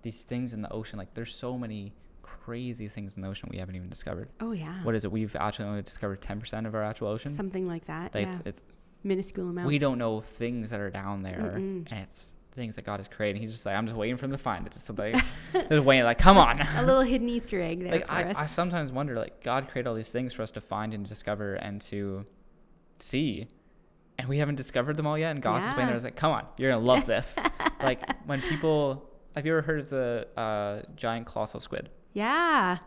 [0.03, 0.99] these things in the ocean.
[0.99, 4.29] Like there's so many crazy things in the ocean we haven't even discovered.
[4.41, 4.83] Oh yeah.
[4.83, 5.13] What is it?
[5.13, 7.33] We've actually only discovered 10% of our actual ocean.
[7.33, 8.15] Something like that.
[8.15, 8.31] Like yeah.
[8.31, 8.63] it's, it's
[9.03, 9.67] Minuscule amount.
[9.67, 11.87] we don't know things that are down there, Mm-mm.
[11.91, 13.41] and it's things that God has created.
[13.41, 14.73] He's just like, I'm just waiting for them to find it.
[14.73, 15.15] Just like,
[15.53, 16.61] just waiting, like, come on.
[16.61, 18.37] a little hidden Easter egg there like for I, us.
[18.37, 21.55] I sometimes wonder, like, God created all these things for us to find and discover
[21.55, 22.27] and to
[22.99, 23.49] see,
[24.21, 25.31] and we haven't discovered them all yet.
[25.33, 25.91] And God's just waiting Yeah.
[25.91, 27.37] there, it's like, come on, you're gonna love this.
[27.83, 31.91] like when people, have you ever heard of the uh, giant colossal squid?
[32.13, 32.79] yeah.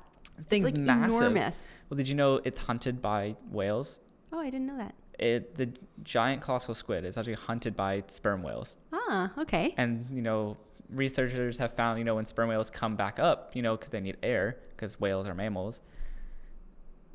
[0.47, 1.21] Thing's like massive.
[1.21, 1.75] enormous.
[1.89, 3.99] Well, did you know it's hunted by whales?
[4.31, 4.95] Oh, I didn't know that.
[5.19, 5.69] it the
[6.01, 9.75] giant colossal squid is actually hunted by sperm whales Ah, okay.
[9.77, 10.57] and you know
[10.89, 13.99] researchers have found you know when sperm whales come back up you know because they
[13.99, 15.81] need air because whales are mammals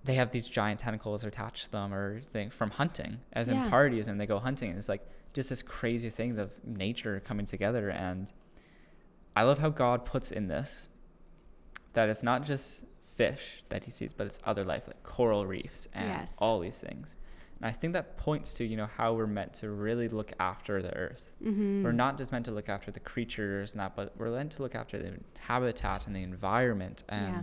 [0.08, 3.64] they have these giant tentacles attached to them or thing from hunting as Yeah.
[3.64, 7.20] in parties and they go hunting and it's like just this crazy thing of nature
[7.28, 8.32] coming together and
[9.36, 10.88] i love how god puts in this
[11.92, 12.82] that it's not just
[13.16, 16.38] fish that he sees but it's other life like coral reefs and Yes.
[16.40, 17.16] all these things
[17.60, 20.80] and i think that points to you know how we're meant to really look after
[20.80, 21.82] the earth Mm-hmm.
[21.84, 24.62] we're not just meant to look after the creatures and that but we're meant to
[24.62, 27.42] look after the habitat and the environment and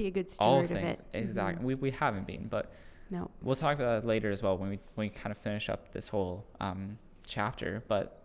[0.00, 1.04] Be a good all steward of things it.
[1.24, 1.66] exactly Mhm.
[1.66, 2.72] we, we haven't been but
[3.10, 3.30] No.
[3.42, 5.92] we'll talk about that later as well when we when we kind of finish up
[5.92, 7.82] this whole um, chapter.
[7.88, 8.22] But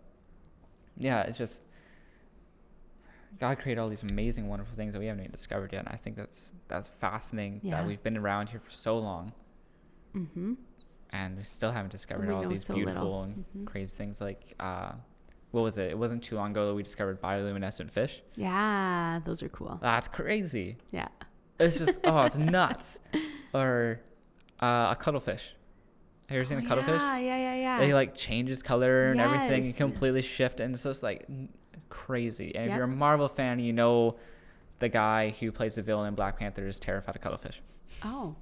[0.96, 1.62] yeah, it's just
[3.38, 5.80] God created all these amazing, wonderful things that we haven't even discovered yet.
[5.80, 7.72] And I think that's that's fascinating Yeah.
[7.76, 9.32] that we've been around here for so long
[10.14, 10.54] Mm-hmm.
[11.10, 13.22] and we still haven't discovered all these so beautiful little.
[13.24, 13.66] and Mhm.
[13.66, 14.92] crazy things like uh,
[15.50, 15.90] what was it?
[15.90, 18.22] It wasn't too long ago that we discovered bioluminescent fish.
[18.36, 19.78] Yeah, those are cool.
[19.82, 20.76] That's crazy.
[20.90, 21.08] Yeah.
[21.58, 22.98] It's just oh, it's nuts.
[23.54, 24.00] Or
[24.60, 25.54] uh, a cuttlefish.
[26.28, 27.00] Have you ever seen Oh, a cuttlefish?
[27.00, 27.78] Yeah, yeah, yeah, yeah.
[27.78, 29.76] They like changes color and everything and Yes.
[29.76, 31.26] completely shift, and it's just like
[31.88, 32.54] crazy.
[32.54, 34.16] And if you're a Marvel fan, you know
[34.80, 37.62] the guy who plays the villain in Black Panther is terrified of cuttlefish.
[38.02, 38.34] oh,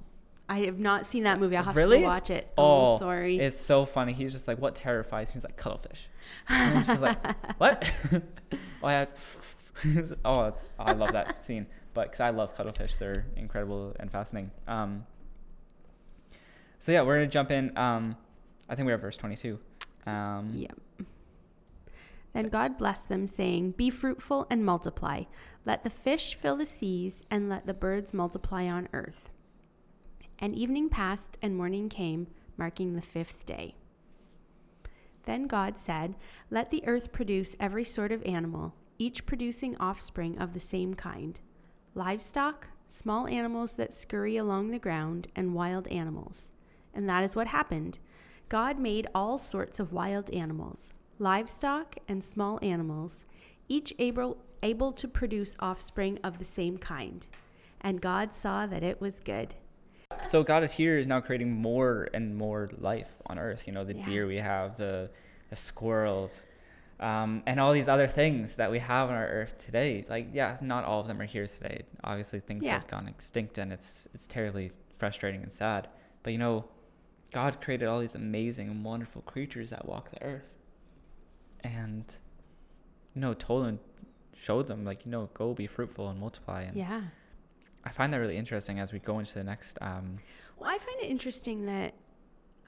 [0.48, 1.56] I have not seen that movie.
[1.56, 2.00] I'll have to Really?
[2.00, 2.52] go watch it.
[2.58, 3.38] Oh, Oh, sorry.
[3.38, 4.12] It's so funny.
[4.12, 6.08] He's just like, "What terrifies?" me?" He's like, "Cuttlefish."
[6.48, 7.16] And just like,
[7.58, 7.90] "What?"
[8.82, 9.06] oh, yeah.
[10.24, 14.50] oh, it's, I love that scene, but because I love cuttlefish, they're incredible and fascinating.
[14.66, 15.06] Um,
[16.78, 17.76] so yeah, we're gonna jump in.
[17.78, 18.16] Um,
[18.68, 19.58] I think we're at verse twenty-two.
[20.06, 20.78] Um, Yep.
[22.34, 25.22] Then God blessed them, saying, Be fruitful and multiply.
[25.64, 29.30] Let the fish fill the seas, and let the birds multiply on earth.
[30.40, 32.26] And evening passed, and morning came,
[32.56, 33.76] marking the fifth day.
[35.22, 36.16] Then God said,
[36.50, 41.40] Let the earth produce every sort of animal, each producing offspring of the same kind
[41.94, 46.50] livestock, small animals that scurry along the ground, and wild animals.
[46.92, 47.98] And that is what happened.
[48.48, 53.26] God made all sorts of wild animals, livestock, and small animals,
[53.68, 57.26] each able, able to produce offspring of the same kind.
[57.80, 59.54] And God saw that it was good.
[60.22, 63.66] so God is here is now creating more and more life on Earth.
[63.66, 64.04] You know, the Yeah.
[64.04, 65.10] deer we have, the
[65.50, 66.44] the squirrels,
[67.00, 70.04] um, and all these other things that we have on our earth today.
[70.08, 71.82] Like, yeah, not all of them are here today.
[72.02, 72.74] Obviously, things Yeah.
[72.74, 75.88] have gone extinct, and it's it's terribly frustrating and sad.
[76.22, 76.64] But you know,
[77.32, 80.48] God created all these amazing and wonderful creatures that walk the earth,
[81.62, 82.04] and
[83.14, 83.78] you know, told them,
[84.34, 86.62] showed them, like you know, go be fruitful and multiply.
[86.62, 87.02] And Yeah.
[87.84, 89.78] I find that really interesting as we go into the next.
[89.82, 90.18] Um,
[90.58, 91.94] Well, I find it interesting that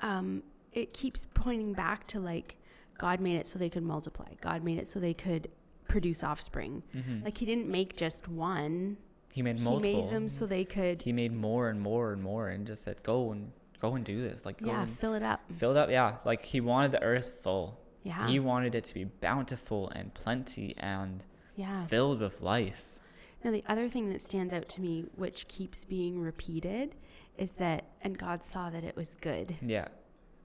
[0.02, 2.56] um, it keeps pointing back to like
[2.98, 4.26] God made it so they could multiply.
[4.40, 5.48] God made it so they could
[5.88, 6.82] produce offspring.
[6.94, 7.24] mhm.
[7.24, 8.96] Like He didn't make just one.
[9.32, 9.90] he made multiple.
[9.90, 12.82] He made them so they could, he made more and more and more, and just
[12.82, 14.46] said, go and go and do this.
[14.46, 15.40] Like, go yeah, and fill it up.
[15.52, 15.90] fill it up.
[15.90, 17.78] Yeah, like he wanted the earth full.
[18.02, 21.24] Yeah, He wanted it to be bountiful and plenty and
[21.56, 21.84] yeah.
[21.86, 23.00] filled with life.
[23.44, 26.94] Now, the other thing that stands out to me, which keeps being repeated,
[27.36, 29.56] is that, and God saw that it was good.
[29.60, 29.88] Yeah.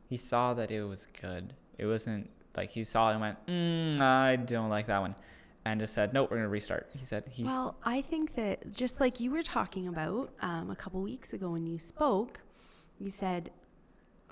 [0.09, 1.53] He saw that it was good.
[1.77, 5.15] It wasn't like he saw it and went, mm, I don't like that one.
[5.63, 6.89] And just said, nope, we're going to restart.
[6.97, 10.75] He said, he, Well, I think that just like you were talking about um, a
[10.75, 12.39] couple weeks ago when you spoke,
[12.99, 13.51] you said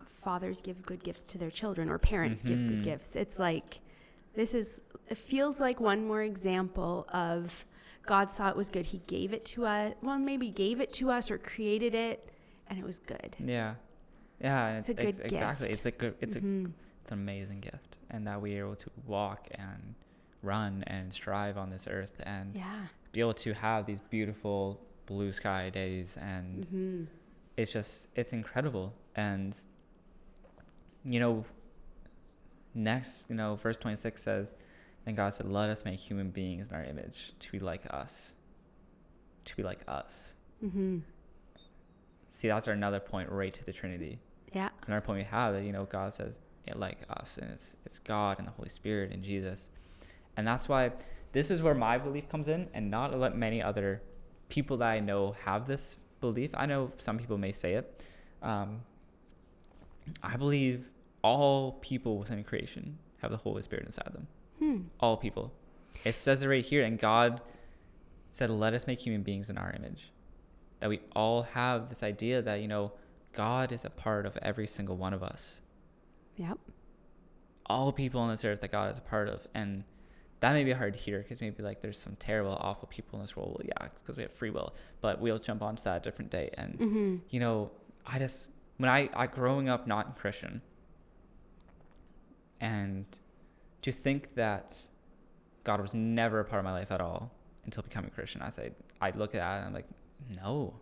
[0.05, 2.83] fathers give good gifts to their children or parents give good Mhm.
[2.83, 3.15] gifts.
[3.15, 3.79] It's like
[4.33, 7.65] this is it feels like one more example of
[8.05, 8.87] God saw it was good.
[8.87, 9.93] He gave it to us.
[10.01, 12.27] Well, maybe gave it to us or created it,
[12.67, 13.35] and it was good.
[13.39, 13.75] yeah.
[14.41, 14.67] Yeah.
[14.67, 15.69] And It's it's, a good ex- exactly.
[15.69, 16.65] It's a good, it's a, Mhm.
[16.65, 16.73] it's
[17.11, 17.97] an amazing gift.
[18.09, 19.95] And that we are able to walk and
[20.41, 22.85] run and strive on this earth and yeah.
[23.11, 27.03] be able to have these beautiful blue sky days and hmm
[27.57, 29.59] it's just it's incredible and
[31.03, 31.43] you know
[32.73, 34.53] next you know verse 26 says
[35.05, 38.35] then god said let us make human beings in our image to be like us
[39.45, 40.99] to be like us hmm
[42.31, 44.19] see that's another point right to the trinity
[44.53, 44.69] Yeah.
[44.77, 46.37] it's another point we have that you know god says
[46.75, 49.69] like us and it's it's god and the holy spirit and jesus.
[50.37, 50.91] And that's why
[51.31, 54.01] this is where my belief comes in and not let many other
[54.49, 56.51] people that i know have this belief.
[56.53, 58.03] I know some people may say it.
[58.41, 58.81] Um,
[60.23, 60.89] i believe
[61.21, 64.27] all people within creation have the holy spirit inside them.
[64.59, 64.77] Hmm.
[64.99, 65.53] all people.
[66.03, 67.41] It says it right here and god
[68.31, 70.11] said let us make human beings in our image.
[70.79, 72.93] That we all have this idea that you know
[73.33, 75.59] god is a part of every single one of us
[76.39, 76.57] Yep.
[77.65, 79.83] all people on this earth that god is a part of and
[80.39, 83.23] that may be hard to hear because maybe like there's some terrible awful people in
[83.23, 83.57] this world.
[83.59, 86.31] Well yeah it's because we have free will but we'll jump onto that a different
[86.31, 86.49] day.
[86.57, 87.71] And hmm you know
[88.05, 90.61] i just when i i growing up not christian
[92.61, 93.05] and
[93.81, 94.87] to think that
[95.65, 97.31] god was never a part of my life at all
[97.65, 98.71] until becoming christian i say
[99.01, 99.87] i look at that and i'm like
[100.41, 100.73] no.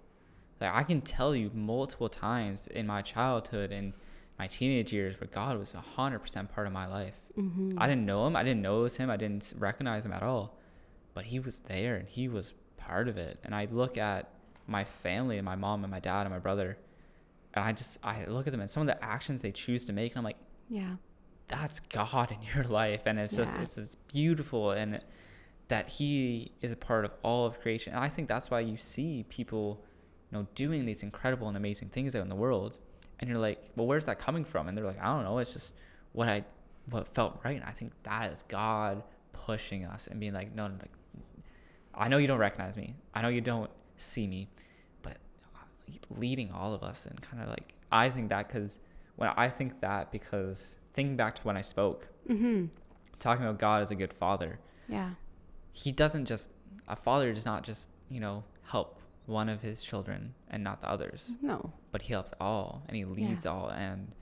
[0.60, 3.93] Like i can tell you multiple times in my childhood and
[4.39, 8.26] my teenage years where god was 100% part of my life hmm I didn't know
[8.26, 8.36] him.
[8.36, 9.12] I didn't know it was him.
[9.12, 10.58] I didn't recognize him at all.
[11.13, 13.38] But he was there and he was part of it.
[13.43, 14.30] And I look at
[14.65, 16.78] my family and my mom and my dad and my brother,
[17.54, 19.93] and I just I look at them and some of the actions they choose to
[19.93, 20.95] make, and I'm like, Yeah.
[21.47, 25.00] that's God in your life, and it's just it's it's beautiful and
[25.67, 27.93] that He is a part of all of creation.
[27.93, 29.84] And I think that's why you see people,
[30.32, 32.80] you know, doing these incredible and amazing things out in the world,
[33.20, 34.68] and you're like, well, where's that coming from?
[34.68, 35.38] And they're like, I don't know.
[35.40, 35.74] It's just
[36.14, 36.44] what I
[36.90, 37.56] what felt right.
[37.56, 39.04] And I think that is God
[39.34, 40.92] pushing us and being like, no, no, like,
[41.94, 42.96] I know you don't recognize me.
[43.14, 44.48] I know you don't see me,
[45.02, 45.18] but
[46.10, 48.80] leading all of us and kind of like I think that because
[49.16, 52.66] when I think that because thinking back to when I spoke, hmm
[53.20, 55.12] talking about God as a good father, Yeah.
[55.72, 56.52] he doesn't just
[56.88, 58.97] a father does not just you know help
[59.28, 61.72] one of his children and not the others, No.
[61.92, 64.16] but he helps all and he leads all and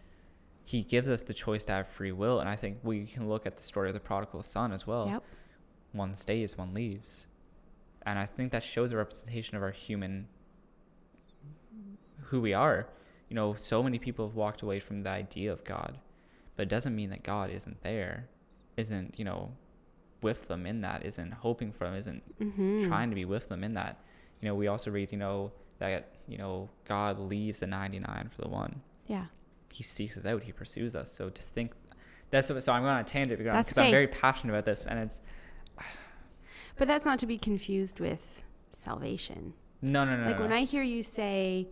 [0.65, 2.39] he gives us the choice to have free will.
[2.39, 5.08] And I think we can look at the story of the prodigal son as well.
[5.08, 5.24] Yep.
[5.94, 7.26] One stays, one leaves.
[8.06, 10.28] And I think that shows a representation of our human
[12.24, 12.88] who we are.
[13.30, 16.00] You know, so many people have walked away from the idea of God,
[16.56, 18.28] but it doesn't mean that God isn't there,
[18.78, 19.52] isn't, you know,
[20.22, 23.63] with them in that, isn't hoping for them, isn't hmm trying to be with them
[23.63, 24.00] in that.
[24.41, 28.41] You know, we also read, you know, that, you know, God leaves the 99 for
[28.41, 28.82] the one.
[29.08, 29.26] Yeah.
[29.74, 31.12] He seeks us out, he pursues us.
[31.12, 31.71] So to think
[32.32, 35.00] that's what, so I'm going on a tangent because I'm very passionate about this and
[35.00, 35.21] it's
[36.78, 39.54] But that's not to be confused with salvation.
[39.82, 40.26] no, no, no.
[40.26, 40.58] like no, when no.
[40.58, 41.67] I hear you say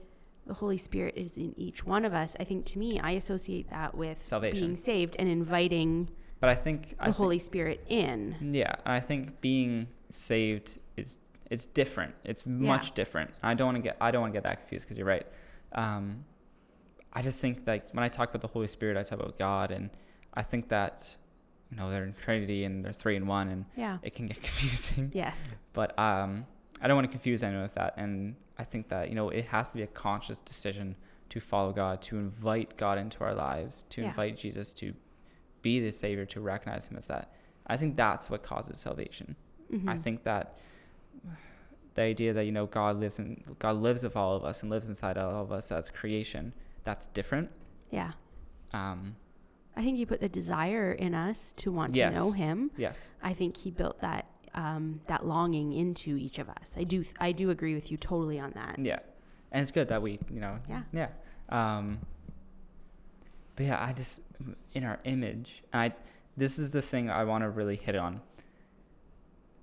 [0.45, 3.69] the Holy Spirit is in each one of us, I think to me, I associate
[3.69, 4.59] that with Salvation.
[4.59, 8.35] being saved and inviting but I think the I think- Holy Spirit in.
[8.51, 11.17] Yeah, and I think being saved is
[11.53, 12.13] it's different.
[12.23, 13.29] It's much different.
[13.43, 15.27] I don't want to get I don't want to get that confused because you're right.
[15.83, 16.25] Um,
[17.13, 19.71] I just think like when I talk about the Holy Spirit, I talk about God,
[19.71, 19.89] and
[20.33, 21.15] I think that
[21.69, 23.97] you know they're in Trinity and they're three and one, and Yeah.
[24.01, 25.11] it can get confusing.
[25.13, 25.57] Yes.
[25.73, 26.45] But um,
[26.81, 29.45] I don't want to confuse anyone with that, and I think that you know it
[29.45, 30.95] has to be a conscious decision
[31.29, 34.07] to follow God, to invite God into our lives, to Yeah.
[34.09, 34.93] invite Jesus to
[35.61, 37.31] be the Savior, to recognize Him as that.
[37.67, 39.35] I think that's what causes salvation.
[39.71, 39.99] I Mhm.
[39.99, 40.57] think that
[41.95, 44.71] the idea that you know God lives in God lives with all of us and
[44.71, 47.49] lives inside all of us as creation, that's different.
[47.91, 48.13] Yeah.
[48.73, 49.15] Um,
[49.75, 52.13] I think he put the desire in us to want Yes.
[52.13, 52.71] to know him.
[52.77, 56.75] yes, I think he built that um, that longing into each of us.
[56.77, 58.77] I do I do agree with you totally on that.
[58.79, 58.99] yeah,
[59.51, 60.81] and it's good that we you know Yeah.
[60.91, 61.09] yeah.
[61.49, 61.99] Um,
[63.55, 64.21] but yeah, I just
[64.73, 65.95] in our image, and I
[66.35, 68.21] this is the thing I want to really hit on.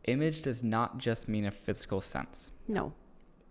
[0.05, 2.53] Image does not just mean a physical sense.
[2.69, 2.93] No.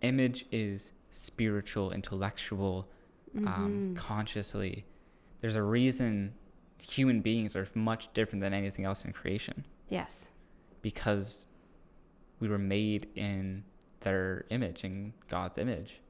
[0.01, 2.89] Image is spiritual, intellectual,
[3.37, 3.95] um, Mhm.
[3.97, 4.85] consciously.
[5.41, 6.33] There's a reason
[6.81, 10.31] human beings are much different than anything else in creation Yes.
[10.81, 11.45] because
[12.39, 13.63] we were made in
[13.99, 16.01] their image, in God's image.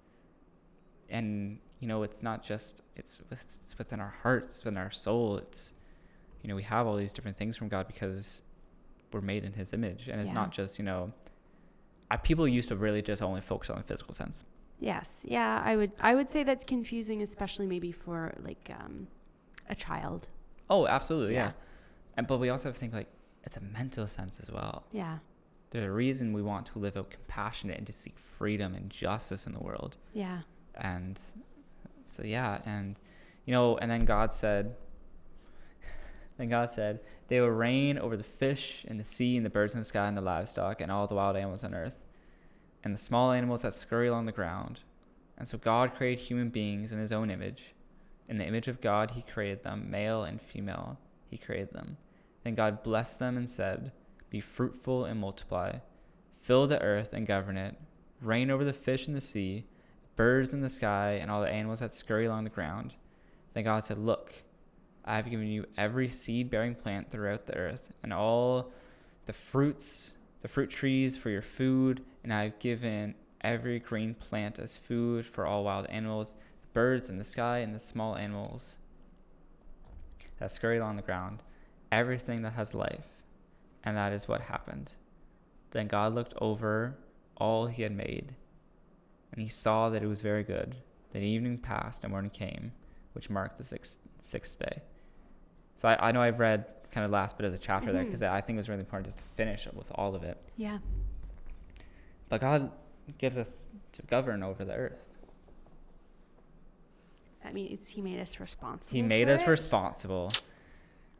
[1.10, 5.38] And, you know, it's not just, it's, it's within our hearts, within our soul.
[5.38, 5.73] It's,
[6.43, 8.41] you know, we have all these different things from God because
[9.12, 10.08] we're made in His image.
[10.08, 10.36] And it's Yeah.
[10.36, 11.13] not just, you know,
[12.12, 14.43] I, people used to really just only focus on the physical sense.
[14.80, 15.26] Yes.
[15.28, 19.08] Yeah, I would I would say that's confusing especially maybe for like um,
[19.69, 20.30] a child.
[20.69, 21.48] Oh, absolutely, Yeah.
[21.48, 21.52] yeah.
[22.17, 23.08] And but we also have to think like
[23.43, 24.86] it's a mental sense as well.
[24.91, 25.19] Yeah.
[25.72, 29.45] There's a reason we want to live out compassionate and to seek freedom and justice
[29.45, 29.98] in the world.
[30.13, 30.39] Yeah.
[30.76, 31.19] And
[32.06, 32.98] so yeah, and
[33.45, 34.76] you know, and then God said
[36.39, 39.73] then God said, They will reign over the fish in the sea and the birds
[39.73, 42.06] in the sky and the livestock and all the wild animals on earth
[42.82, 44.80] and the small animals that scurry along the ground.
[45.38, 47.73] And so God created human beings in his own image.
[48.30, 50.97] In the image of God he created them, male and female,
[51.30, 51.97] he created them.
[52.45, 53.91] Then God blessed them and said,
[54.30, 55.80] Be fruitful and multiply,
[56.34, 57.75] fill the earth and govern it,
[58.21, 59.65] reign over the fish in the sea,
[60.15, 62.93] birds in the sky, and all the animals that scurry along the ground.
[63.54, 64.43] Then God said, Look,
[65.10, 68.72] I have given you every seed bearing plant throughout the earth, and all
[69.26, 74.60] the fruits, the fruit trees for your food, and I have given every green plant
[74.60, 78.76] as food for all wild animals, the birds in the sky, and the small animals
[80.38, 81.41] that scurry along the ground,
[81.91, 83.24] everything that has life.
[83.84, 84.91] And that is what happened.
[85.72, 87.00] Then God looked over
[87.36, 88.36] all he had made,
[89.32, 90.76] and he saw that it was very good.
[91.13, 92.74] Then evening passed and morning came,
[93.13, 94.84] which marked the sixth, sixth day.
[95.80, 98.08] So I, I know I've read kind of last bit of the chapter there Mhm.
[98.08, 100.38] because I think it was really important just to finish it with all of it.
[100.58, 100.80] Yeah.
[102.28, 102.72] But God
[103.18, 105.18] gives us to govern over the earth.
[107.46, 108.92] I mean, it's he made us responsible.
[108.94, 109.48] He made us it.
[109.48, 110.32] responsible.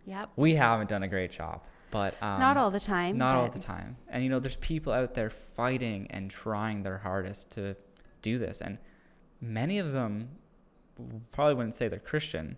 [0.06, 0.30] Yep.
[0.36, 3.18] We haven't done a great job, but um, not all the time.
[3.18, 3.96] not all the time.
[4.10, 7.76] And you know, there's people out there fighting and trying their hardest to
[8.22, 8.78] do this, and
[9.40, 10.30] many of them
[11.32, 12.58] probably wouldn't say they're Christian,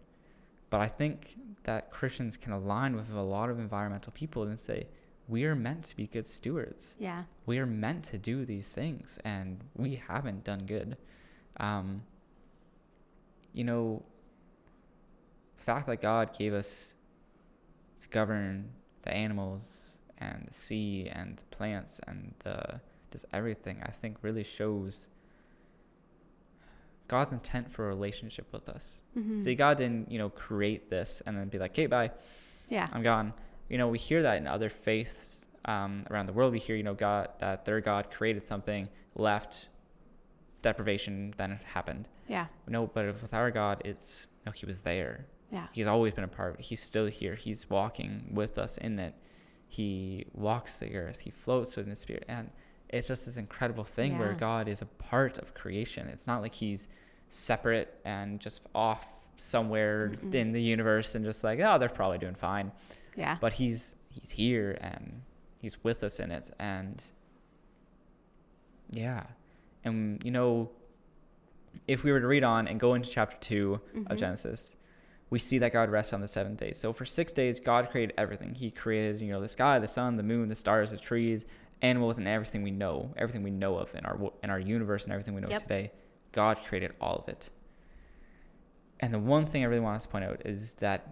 [0.72, 4.88] but I think that Christians can align with a lot of environmental people and say
[5.28, 6.96] we are meant to be good stewards.
[6.98, 7.24] Yeah.
[7.46, 10.98] we are meant to do these things and we haven't done good
[11.58, 12.02] um,
[13.54, 14.04] you know
[15.58, 16.96] the fact that god gave us
[18.00, 18.72] to govern
[19.04, 22.78] the animals and the sea and the plants and uh,
[23.12, 25.10] just everything i think really shows
[27.14, 28.86] god's intent for a relationship with us
[29.18, 29.38] Mhm.
[29.44, 32.12] see god didn't you know create this and then be like okay bye
[32.78, 32.88] Yeah.
[32.94, 33.28] I'm gone.
[33.72, 35.20] You know, we hear that in other faiths
[35.74, 36.50] um, around the world.
[36.58, 38.84] We hear, you know, God that their God created something,
[39.28, 39.54] left,
[40.62, 42.08] deprivation, then it happened.
[42.28, 42.48] Yeah.
[42.68, 45.26] No, but with our God, it's no, He was there.
[45.52, 45.68] Yeah.
[45.74, 46.66] He's always been a part of it.
[46.72, 47.36] He's still here.
[47.36, 49.16] He's walking with us in it.
[49.68, 51.20] He walks the earth.
[51.20, 52.52] He floats in the spirit, and
[52.92, 56.08] it's just this incredible thing where God is a part of creation.
[56.08, 56.88] It's not like He's
[57.30, 60.34] separate and just off somewhere Mm-mm.
[60.36, 62.72] in the universe and just like, oh, they're probably doing fine
[63.16, 63.38] Yeah.
[63.40, 65.22] but he's he's here and
[65.62, 67.02] he's with us in it and
[68.90, 69.24] yeah
[69.84, 70.70] and you know
[71.88, 74.12] if we were to read on and go into chapter 2 Mhm.
[74.12, 74.76] of genesis
[75.30, 78.14] we see that god rests on the seventh day so for six days god created
[78.18, 81.46] everything he created you know the sky the sun the moon the stars the trees
[81.82, 85.12] animals and everything we know everything we know of in our in our universe and
[85.14, 85.62] everything we know Yep.
[85.62, 85.92] today
[86.32, 87.50] god created all of it
[89.00, 91.08] and the one thing i really want us to point out is that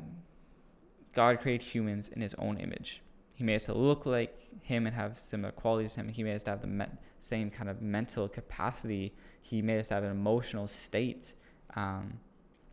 [1.13, 3.01] God created humans in his own image.
[3.33, 6.09] He made us to look like him and have similar qualities to him.
[6.09, 6.85] He made us to have the me-
[7.17, 9.15] same kind of mental capacity.
[9.41, 11.33] He made us to have an emotional state,
[11.75, 12.19] um,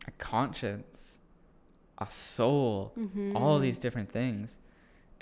[0.07, 1.19] a conscience,
[1.99, 3.35] a soul, Mhm.
[3.35, 4.59] all these different things.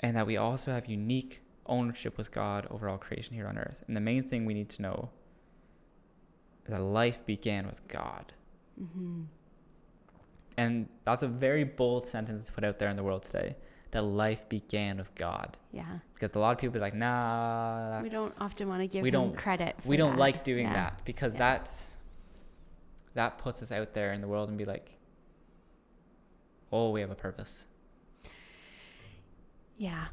[0.01, 3.83] and that we also have unique ownership with God over all creation here on earth.
[3.87, 5.09] And the main thing we need to know
[6.65, 8.33] is that life began with God.
[8.81, 9.23] Mm-hmm.
[10.57, 13.55] And that's a very bold sentence to put out there in the world today
[13.91, 15.57] that life began with God.
[15.71, 15.85] Yeah.
[16.13, 19.03] Because a lot of people are like, nah, that's, We don't often want to give
[19.03, 19.75] we don't- credit.
[19.81, 20.19] For we don't that.
[20.19, 20.73] like doing Yeah.
[20.73, 21.39] that because Yeah.
[21.39, 21.91] that's
[23.13, 24.97] that puts us out there in the world and be like,
[26.73, 27.65] oh, we have a purpose.
[29.77, 30.07] Yeah.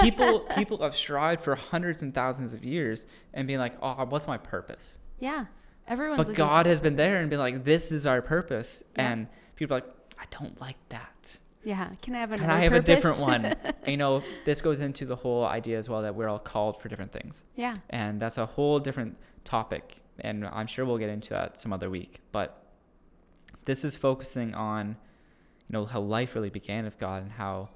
[0.00, 4.26] People people have strived for hundreds and thousands of years and being like, oh, what's
[4.26, 4.98] my purpose?
[5.18, 5.46] Yeah.
[5.88, 6.16] everyone.
[6.16, 8.82] but God has been there and been like, this is our purpose.
[8.96, 9.10] Yeah.
[9.10, 9.26] And
[9.56, 11.38] people are like, I don't like that.
[11.64, 11.88] Yeah.
[12.02, 13.44] Can I have another Can I have a different one?
[13.46, 16.76] and, you know, this goes into the whole idea as well that we're all called
[16.76, 17.42] for different things.
[17.56, 17.74] yeah.
[17.90, 19.96] And that's a whole different topic.
[20.20, 22.20] And I'm sure we'll get into that some other week.
[22.32, 22.62] But
[23.64, 27.70] this is focusing on, you know, how life really began with God and how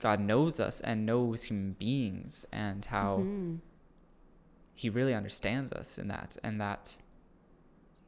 [0.00, 3.60] God knows us and knows human beings and how Mhm.
[4.74, 6.98] he really understands us in that and that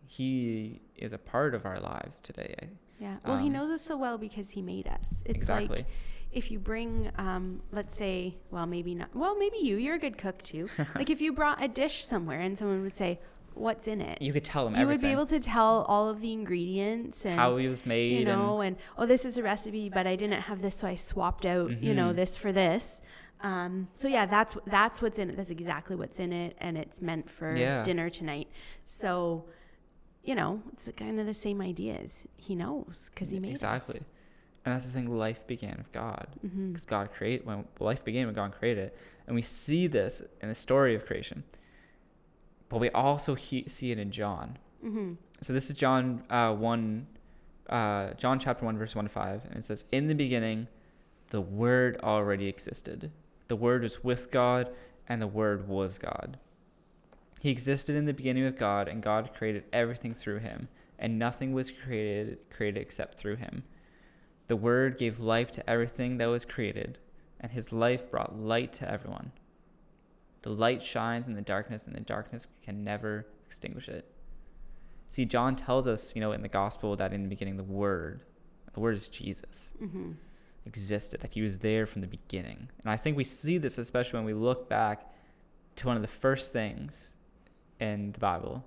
[0.06, 2.70] he is a part of our lives today.
[2.98, 3.18] Yeah.
[3.24, 5.22] Well, he Um, knows us so well because he made us.
[5.26, 5.78] It's exactly.
[5.78, 5.86] like
[6.32, 9.14] if you bring, um, let's say, well, maybe not.
[9.14, 9.76] Well, maybe you.
[9.76, 10.68] You're a good cook too.
[10.94, 13.20] like if you brought a dish somewhere and someone would say,
[13.58, 16.20] "What's in it?" you could tell him you would be able to tell all of
[16.20, 19.42] the ingredients and how it was made you know, and and, oh, this is a
[19.42, 22.16] recipe, but I didn't have this, so I swapped out, you know, Mhm.
[22.16, 23.00] this for this.
[23.40, 25.36] Um, so yeah, that's that's what's in it.
[25.36, 27.82] That's exactly what's in it, and it's meant for Yeah.
[27.82, 28.48] dinner tonight.
[28.84, 29.44] So,
[30.24, 32.26] you know, it's kind of the same ideas.
[32.36, 34.00] He knows because he made exactly.
[34.64, 35.06] And that's the thing.
[35.06, 36.26] Life began with God.
[36.44, 36.50] us.
[36.50, 38.96] because God created when life began when God created it,
[39.26, 41.44] and we see this in the story of creation.
[42.68, 44.58] But we also he- see it in John.
[44.82, 47.06] hmm So this is John uh, one,
[47.68, 50.68] uh, John chapter one verse one to five, and it says, "In the beginning,
[51.28, 53.10] the Word already existed.
[53.48, 54.68] The Word was with God,
[55.08, 56.38] and the Word was God.
[57.40, 61.52] He existed in the beginning with God, and God created everything through him, and nothing
[61.52, 63.62] was created created except through him.
[64.48, 66.98] The Word gave life to everything that was created,
[67.40, 69.32] and his life brought light to everyone.
[70.42, 74.10] The light shines in the darkness, and the darkness can never extinguish it.
[75.08, 78.22] See, John tells us, you know, in the gospel that in the beginning the Word,
[78.74, 80.12] the Word is Jesus, hmm
[80.68, 82.68] existed, that he was there from the beginning.
[82.82, 85.10] And I think we see this especially when we look back
[85.76, 87.12] to one of the first things
[87.80, 88.64] in the Bible.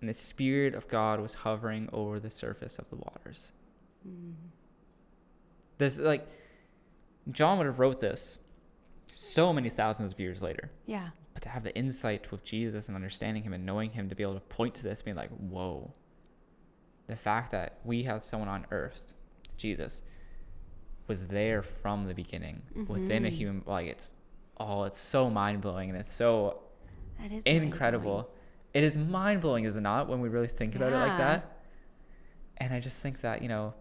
[0.00, 3.52] And the Spirit of God was hovering over the surface of the waters.
[4.08, 4.34] Mm.
[5.78, 6.26] There's like,
[7.30, 8.38] John would have wrote this
[9.14, 10.70] so many thousands of years later.
[10.86, 11.10] Yeah.
[11.32, 14.22] But to have the insight with Jesus and understanding him and knowing him to be
[14.22, 15.92] able to point to this, being like, whoa.
[17.06, 19.14] The fact that we had someone on earth,
[19.56, 20.02] Jesus,
[21.06, 22.90] was there from the beginning mm-hmm.
[22.90, 24.12] within a human like it's
[24.56, 26.62] oh, it's so mind blowing and it's so
[27.20, 28.30] That is incredible.
[28.72, 31.58] It is mind blowing, is it not, when we really think about it like that?
[32.56, 33.74] And I just think that, you know,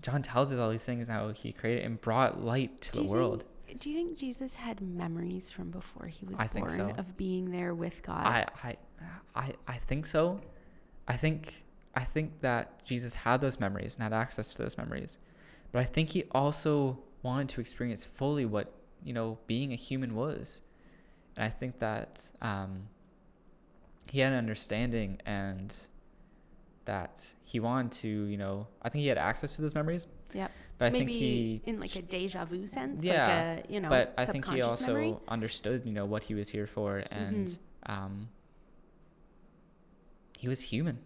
[0.00, 3.04] John tells us all these things how he created and brought light to Do the
[3.04, 3.42] world.
[3.42, 6.92] Think, do you think Jesus had memories from before he was I born so.
[6.96, 8.24] of being there with God?
[8.24, 8.76] I, I,
[9.34, 10.40] I, I think so.
[11.08, 11.64] I think
[11.94, 15.18] I think that Jesus had those memories and had access to those memories,
[15.72, 20.14] but I think he also wanted to experience fully what you know being a human
[20.14, 20.62] was,
[21.36, 22.88] and I think that um,
[24.10, 25.74] he had an understanding and
[26.84, 30.06] that he wanted to you know I think he had access to those memories.
[30.34, 30.50] Yep.
[30.78, 33.80] But I Maybe think he in like a deja vu sense, Yeah, like a you
[33.80, 35.16] know, but I think he also memory.
[35.28, 37.92] understood, you know, what he was here for, and Mm-hmm.
[37.92, 38.28] um,
[40.38, 40.98] he was human.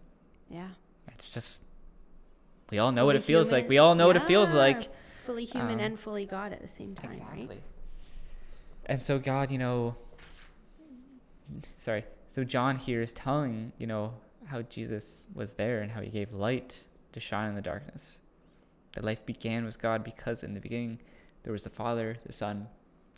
[0.49, 0.67] Yeah.
[1.07, 1.63] It's just
[2.69, 3.69] we all know what it Fully feels like.
[3.69, 4.89] We all know what it feels like.
[5.25, 7.61] Fully human Um, and fully God at the same time, right?
[8.87, 9.95] And so God, you know,
[11.77, 12.03] sorry.
[12.27, 14.13] So John here is telling, you know,
[14.45, 18.17] how Jesus was there and how he gave light to shine in the darkness.
[18.93, 20.99] That life began with God because in the beginning
[21.43, 22.67] there was the Father, the Son,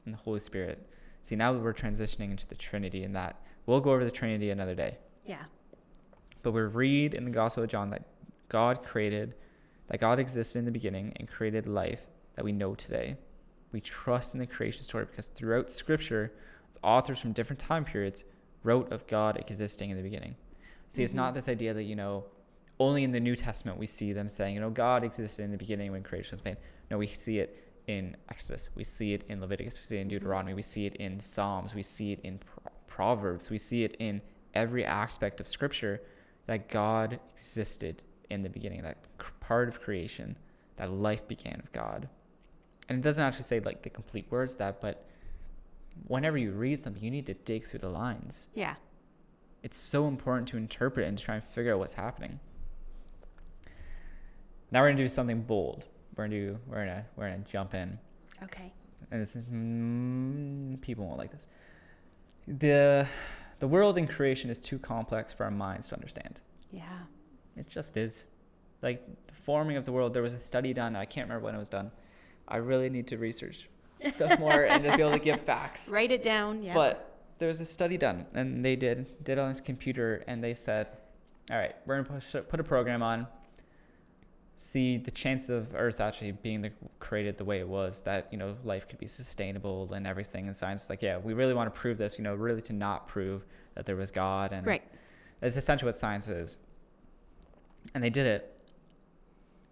[0.06, 0.88] and the Holy Spirit.
[1.24, 4.76] See, now we're transitioning into the Trinity and that we'll go over the Trinity another
[4.76, 4.98] day.
[5.26, 5.44] Yeah.
[6.42, 8.04] But we read in the Gospel of John that
[8.50, 9.36] God created,
[9.88, 12.02] that God existed in the beginning and created life
[12.36, 13.16] that we know today.
[13.72, 16.34] We trust in the creation story because throughout Scripture,
[16.84, 18.24] authors from different time periods
[18.64, 20.36] wrote of God existing in the beginning.
[20.90, 21.18] See, it's Mhm.
[21.18, 22.26] not this idea that, you know,
[22.80, 25.58] only in the New Testament we see them saying, you know, God existed in the
[25.58, 26.58] beginning when creation was made.
[26.92, 30.08] No, we see it in Exodus, we see it in Leviticus, we see it in
[30.08, 30.12] Mhm.
[30.12, 33.96] Deuteronomy, we see it in Psalms, we see it in Pro- Proverbs, we see it
[34.00, 34.22] in
[34.54, 36.02] every aspect of Scripture
[36.46, 39.06] that God existed in the beginning, that
[39.40, 40.38] part of creation,
[40.78, 42.10] that life began with God.
[42.90, 45.06] and it doesn't actually say like the complete words that, but
[46.08, 48.48] whenever you read something, you need to dig through the lines.
[48.54, 48.76] Yeah.
[49.64, 52.42] It's so important to interpret and to try and figure out what's happening.
[54.74, 55.86] Now we're gonna do something bold.
[56.16, 56.60] We're gonna do.
[56.66, 57.06] We're gonna.
[57.16, 58.00] We're gonna jump in,
[58.42, 58.74] Okay.
[59.12, 61.46] and this is mm, people won't like this.
[62.48, 63.08] the
[63.60, 66.42] The world in creation is too complex for our minds to understand.
[66.72, 66.82] Yeah.
[67.56, 68.26] It just is.
[68.82, 70.96] Like the forming of the world, there was a study done.
[70.96, 71.92] I can't remember when it was done.
[72.48, 73.70] I really need to research
[74.10, 75.88] stuff more and to be able to give facts.
[75.88, 76.64] Write it down.
[76.64, 76.74] Yeah.
[76.74, 80.44] But there was a study done, and they did did it on this computer, and
[80.44, 80.88] they said,
[81.52, 83.28] "All right, we're gonna push, put a program on,
[84.58, 88.38] see the chance of Earth actually being the, created the way it was, that you
[88.38, 91.74] know life could be sustainable and everything." And science is like, "Yeah, we really want
[91.74, 92.18] to prove this.
[92.18, 93.46] You know, really to not prove
[93.76, 94.84] that there was God." And right.
[95.40, 96.58] that's essentially what science is.
[97.94, 98.56] And they did it,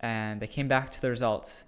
[0.02, 1.66] and they came back to the results,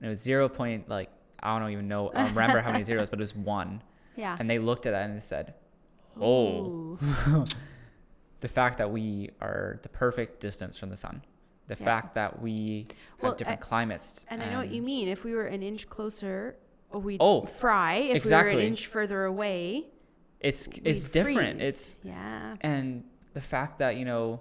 [0.00, 1.10] and it was zero point like
[1.42, 2.10] I don't even know.
[2.10, 3.82] I don't remember how many zeros, but it was one.
[4.14, 4.36] Yeah.
[4.38, 5.54] And they looked at that and they said,
[6.20, 6.98] "Oh,
[8.40, 11.22] the fact that we are the perfect distance from the sun,
[11.74, 11.84] the Yeah.
[11.84, 15.08] fact that we have Well, different I- climates." And I know what you um, mean.
[15.08, 16.56] If we were an inch closer,
[16.92, 17.94] we'd Oh, fry.
[17.96, 19.86] If we were an inch further away,
[20.40, 21.58] It's it's different.
[21.60, 21.68] freeze.
[21.68, 22.56] It's yeah.
[22.60, 23.04] and
[23.34, 24.40] the fact that you know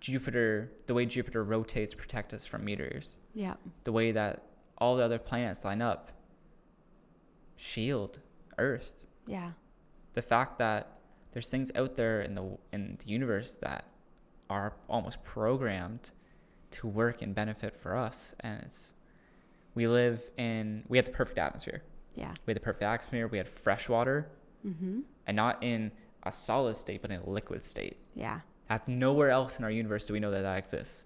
[0.00, 3.16] Jupiter, the way Jupiter rotates, protect us from meteors.
[3.34, 3.54] Yeah.
[3.84, 4.42] The way that
[4.78, 6.12] all the other planets line up,
[7.56, 8.20] shield
[8.58, 9.04] Earth.
[9.26, 9.52] Yeah.
[10.14, 10.98] the fact that
[11.32, 13.84] there's things out there in the in the universe that
[14.50, 16.10] are almost programmed
[16.70, 18.94] to work and benefit for us and it's
[19.74, 21.82] we live in we had the perfect atmosphere
[22.14, 22.32] Yeah.
[22.46, 24.30] we had the perfect atmosphere we had fresh water
[24.66, 25.00] Mm-hmm.
[25.26, 25.92] and not in
[26.24, 28.40] a solid state but in a liquid state Yeah.
[28.68, 31.04] that's nowhere else in our universe do we know that that exists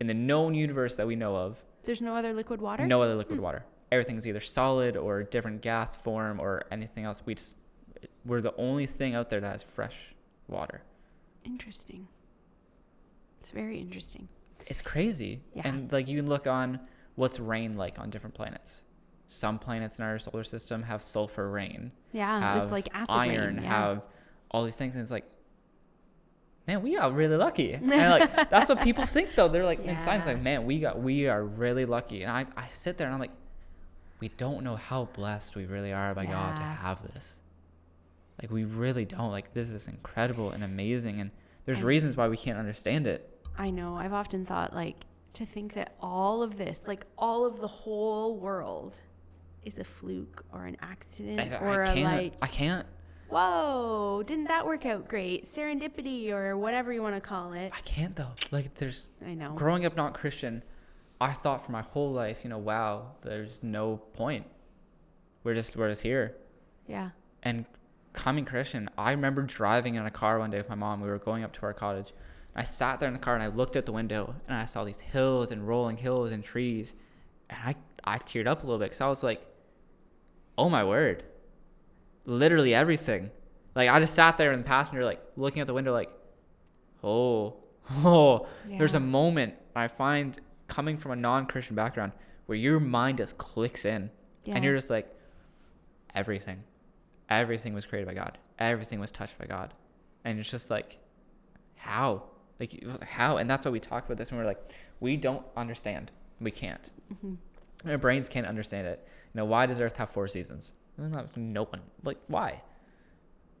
[0.00, 2.86] in the known universe that we know of There's no other liquid water.
[2.86, 3.64] no other liquid water.
[3.92, 7.22] Everything's either solid or different gas form or anything else.
[7.24, 7.56] We just
[8.24, 10.14] we're the only thing out there that has fresh
[10.48, 10.82] water.
[11.44, 12.08] Interesting.
[13.40, 14.28] It's very interesting.
[14.66, 15.42] It's crazy.
[15.54, 15.62] Yeah.
[15.68, 16.80] And like you can look on
[17.16, 18.82] what's rain like on different planets.
[19.28, 22.60] Some planets in our solar system have sulfur rain, Yeah.
[22.62, 23.64] it's like acid iron, rain.
[23.64, 23.70] Yeah.
[23.70, 24.06] have
[24.50, 25.24] all these things, and it's like,
[26.66, 27.72] man, we are really lucky.
[27.74, 29.48] And like that's what people think though.
[29.48, 30.34] They're like in science, Yeah.
[30.34, 32.22] like, man, we got we are really lucky.
[32.22, 33.32] And I, I sit there and I'm like,
[34.20, 37.40] we don't know how blessed we really are by God to have this.
[38.40, 39.30] Like we really don't.
[39.30, 41.30] Like this is incredible and amazing and
[41.66, 43.30] there's reasons why we can't understand it.
[43.56, 43.96] I know.
[43.96, 48.36] I've often thought like to think that all of this, like all of the whole
[48.36, 49.00] world,
[49.64, 52.86] is a fluke or an accident I, or I a can't like, I can't
[53.34, 55.44] whoa, didn't that work out great?
[55.44, 57.72] Serendipity or whatever you want to call it.
[57.76, 58.32] I can't though.
[58.50, 59.52] Like there's I know.
[59.54, 60.62] growing up not Christian,
[61.20, 64.46] I thought for my whole life, you know, wow, there's no point.
[65.42, 66.36] We're just we're just here.
[66.86, 67.10] Yeah.
[67.42, 67.64] And
[68.12, 71.00] coming Christian, I remember driving in a car one day with my mom.
[71.00, 72.12] We were going up to our cottage.
[72.56, 74.84] I sat there in the car and I looked out the window and I saw
[74.84, 76.94] these hills and rolling hills and trees,
[77.50, 77.74] and I
[78.04, 79.44] I teared up a little bit because I was like,
[80.58, 81.24] oh my word,
[82.26, 83.30] literally everything.
[83.74, 86.10] Like I just sat there in the passenger, like looking out the window, like,
[87.02, 87.56] oh,
[88.04, 88.46] oh.
[88.68, 90.38] There's a moment I find
[90.68, 92.12] coming from a non-Christian background
[92.46, 94.10] where your mind just clicks in,
[94.44, 94.54] Yeah.
[94.54, 95.08] and you're just like,
[96.14, 96.62] everything,
[97.28, 98.38] everything was created by God.
[98.58, 99.74] Everything was touched by God,
[100.24, 100.98] and it's just like,
[101.74, 102.22] how,
[102.60, 104.60] like how, and that's why we talk about this, and we're like,
[105.00, 106.10] we don't understand.
[106.40, 106.90] We can't.
[107.12, 107.36] Mhm.
[107.86, 109.06] Our brains can't understand it.
[109.34, 110.72] You know, why does Earth have four seasons?
[110.96, 111.80] Not- No one.
[112.02, 112.62] Like, why?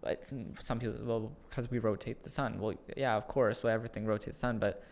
[0.00, 0.24] But
[0.60, 2.58] some people, well, because we rotate the sun.
[2.60, 4.82] Well, yeah, of course, well, everything rotates the sun, but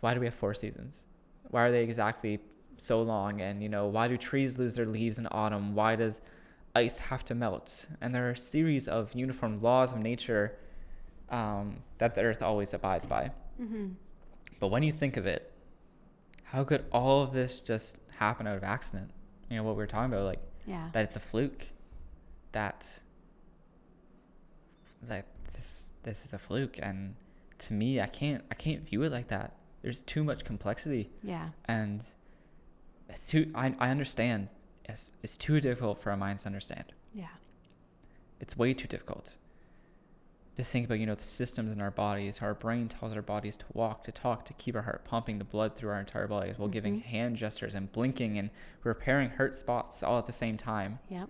[0.00, 1.02] why do we have four seasons?
[1.50, 2.40] Why are they exactly
[2.76, 3.40] so long?
[3.40, 5.74] And, you know, why do trees lose their leaves in autumn?
[5.74, 6.20] Why does
[6.74, 7.86] ice have to melt?
[8.00, 10.56] And there are a series of uniform laws of nature
[11.30, 13.30] um, that the Earth always abides by.
[13.60, 13.88] Mm-hmm.
[14.60, 15.52] But when you think of it,
[16.44, 19.10] how could all of this just happen out of accident?
[19.50, 20.88] You know what we were talking about, like Yeah.
[20.92, 21.68] that it's a fluke.
[22.52, 23.00] That
[25.02, 27.14] that this this is a fluke, and
[27.58, 29.54] to me, I can't I can't view it like that.
[29.82, 31.50] There's too much complexity, Yeah.
[31.66, 32.02] and
[33.08, 33.50] it's too.
[33.54, 34.48] I I understand.
[34.84, 36.92] It's it's too difficult for our minds to understand.
[37.12, 37.26] Yeah.
[38.40, 39.34] It's way too difficult.
[40.56, 42.40] To think about, you know, the systems in our bodies.
[42.40, 45.44] Our brain tells our bodies to walk, to talk, to keep our heart pumping the
[45.44, 47.04] blood through our entire bodies while giving Mhm.
[47.04, 48.48] hand gestures and blinking and
[48.82, 50.98] repairing hurt spots all at the same time.
[51.10, 51.28] Yep.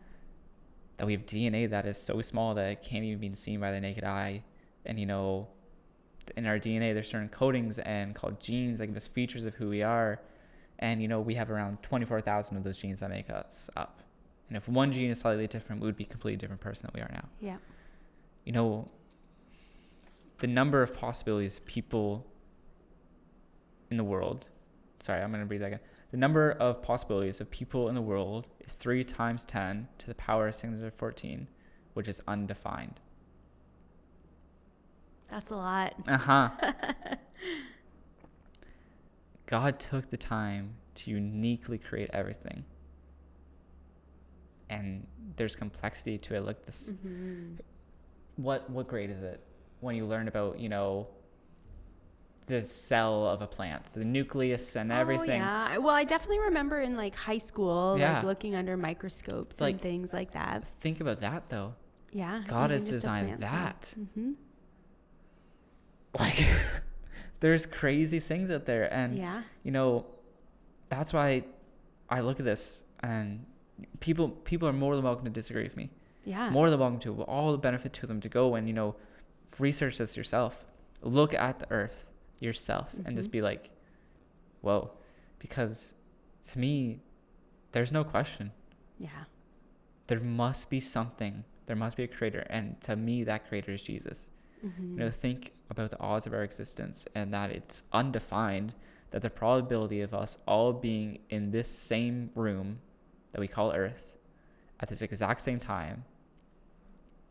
[0.99, 3.73] That we have DNA that is so small that it can't even be seen by
[3.73, 4.45] the naked eye.
[4.85, 5.49] And, you know,
[6.37, 9.69] in our DNA, there's certain codings and called genes that give us features of who
[9.69, 10.21] we are.
[10.79, 14.03] And you know, we have around 24,000 of those genes that make us up.
[14.49, 17.01] And if one gene is slightly different, we would be a completely different person than
[17.01, 17.29] we are now.
[17.41, 17.57] Yeah.
[18.45, 18.89] You know,
[20.39, 22.27] the number of possibilities people
[23.91, 24.47] in the world,
[25.01, 25.81] sorry, I'm going to read that again.
[26.11, 30.15] The number of possibilities of people in the world is 3 times 10 to the
[30.15, 31.49] power of 614,
[31.95, 33.01] which is undefined.
[35.29, 35.95] That's a lot.
[36.07, 36.51] Uh huh.
[39.47, 42.65] God took the time to uniquely create everything.
[44.69, 45.07] And
[45.37, 46.41] there's complexity to it.
[46.45, 47.59] Like this Mhm.
[48.37, 49.41] what what grade is it
[49.87, 51.07] when you learn about, you know,
[52.47, 55.41] the cell of a plant, the nucleus and everything.
[55.41, 55.79] Oh, yeah.
[55.79, 58.17] Well, I definitely remember in like high school, Yeah.
[58.17, 60.67] like looking under microscopes Like- and things like that.
[60.69, 61.75] Think about that though.
[62.13, 62.43] Yeah.
[62.47, 63.95] God has designed that.
[63.99, 64.35] Mhm.
[66.19, 66.47] Like
[67.41, 69.43] there's crazy things out there and Yeah.
[69.63, 70.07] you know
[70.89, 71.45] that's why
[72.09, 73.45] I look at this and
[74.01, 75.91] people people are more than welcome to disagree with me.
[76.25, 76.51] Yeah.
[76.51, 78.97] more than welcome to all the benefit to them to go and you know
[79.59, 80.65] research this yourself
[81.03, 82.07] look at the earth
[82.41, 83.33] yourself and just Mhm.
[83.33, 83.71] be like
[84.61, 84.91] whoa
[85.39, 85.95] because
[86.45, 87.01] to me
[87.73, 88.53] there's no question
[88.99, 89.25] Yeah.
[90.07, 93.83] there must be something there must be a creator and to me that creator is
[93.83, 94.29] jesus
[94.65, 94.91] Mhm.
[94.93, 98.75] you know think about the odds of our existence and that it's undefined
[99.11, 102.81] that the probability of us all being in this same room
[103.33, 104.17] that we call earth
[104.81, 106.05] at this exact same time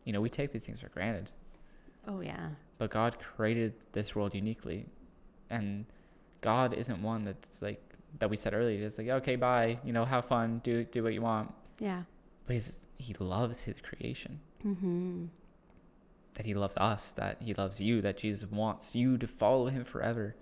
[0.04, 1.32] you know we take these things for granted
[2.06, 2.50] Oh yeah.
[2.78, 4.86] but god created this world uniquely
[5.50, 5.86] and
[6.40, 7.82] god isn't one that's like
[8.18, 11.12] that we said earlier just like okay bye you know have fun do do what
[11.14, 12.02] you want Yeah.
[12.46, 15.26] but he's he loves his creation Mm-hmm.
[16.34, 19.84] that he loves us, that he loves you, that Jesus wants you to follow him
[19.84, 20.34] forever.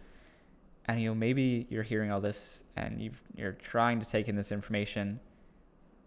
[0.86, 4.34] And you know, maybe you're hearing all this and you've, you're trying to take in
[4.36, 5.20] this information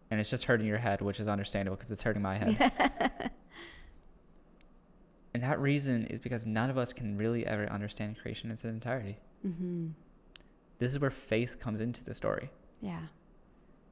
[0.09, 3.31] and it's just hurting your head, which is understandable because it's hurting my head.
[5.37, 8.65] and that reason is because none of us can really ever understand creation in its
[8.65, 9.17] entirety.
[9.45, 9.89] Mm-hmm.
[10.79, 12.49] This is where faith comes into the story.
[12.81, 13.01] Yeah.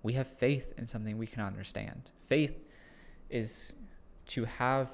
[0.01, 2.09] We have faith in something we can understand.
[2.19, 2.63] Faith
[3.29, 3.75] is
[4.27, 4.91] to have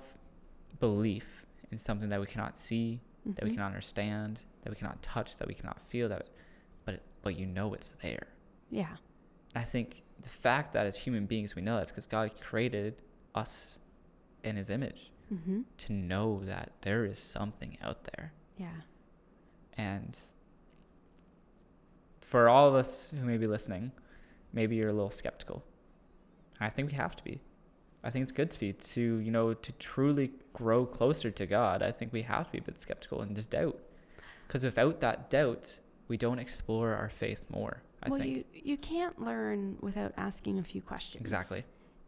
[0.80, 3.56] belief in something that we cannot see, that we Mhm.
[3.56, 6.28] can understand, that we cannot touch, that we cannot feel, that
[6.84, 8.28] but but you know it's there.
[8.70, 8.97] Yeah.
[9.56, 13.02] And I think the fact that as human beings we know that's because God created
[13.36, 13.80] us
[14.43, 15.62] in His image Mm-hmm.
[15.78, 18.82] to know that there is something out there, Yeah.
[19.78, 20.20] and
[22.22, 23.92] for all of us who may be listening,
[24.54, 25.64] maybe you're a little skeptical.
[26.60, 27.40] I think we have to be.
[28.04, 31.82] I think it's good to be to you know to truly grow closer to God.
[31.84, 33.80] I think we have to be a bit skeptical and just doubt,
[34.48, 37.84] because without that doubt, we don't explore our faith more.
[38.04, 41.22] I well, think you you can't learn without asking a few questions.
[41.22, 41.64] exactly,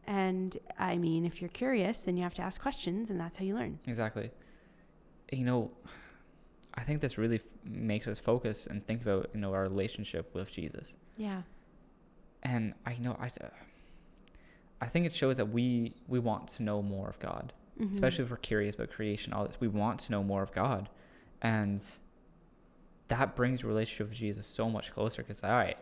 [0.06, 3.46] And I mean, if you're curious, then you have to ask questions, and that's how
[3.46, 3.80] you learn.
[3.88, 4.32] exactly.
[5.32, 5.72] You know,
[6.76, 10.34] I think this really f- makes us focus and think about you know our relationship
[10.36, 10.96] with Jesus.
[11.18, 11.44] Yeah.
[12.44, 13.30] and I know I,
[14.82, 17.92] I think it shows that we we want to know more of God, Mhm.
[17.92, 19.60] especially if we're curious about creation, all this.
[19.62, 20.90] We want to know more of God,
[21.42, 21.82] and
[23.08, 25.22] that brings relationship with Jesus so much closer.
[25.24, 25.78] Because all right,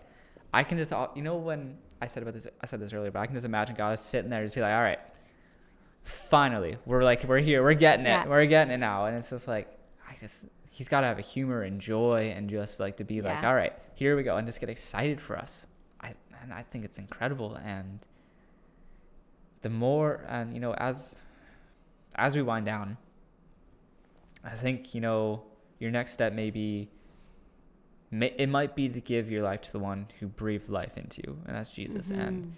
[0.54, 3.20] I can just you know when I said about this, I said this earlier, but
[3.20, 5.00] I can just imagine God sitting there, and just be like, all right,
[6.04, 8.28] finally, we're like we're here, we're getting it, Yeah.
[8.28, 9.68] we're getting it now, and it's just like
[10.10, 10.48] I just.
[10.74, 13.54] He's got to have a humor and joy and just like to be like, all
[13.54, 15.68] right, here we go, and just get excited for us.
[16.00, 17.56] I and I think it's incredible.
[17.56, 18.00] And
[19.62, 21.18] the more, and you know, as
[22.16, 22.98] as we wind down,
[24.46, 25.44] I think you know
[25.78, 26.90] your next step may be.
[28.12, 31.38] It might be to give your life to the one who breathed life into you,
[31.46, 32.10] and that's Jesus.
[32.12, 32.52] And Mhm.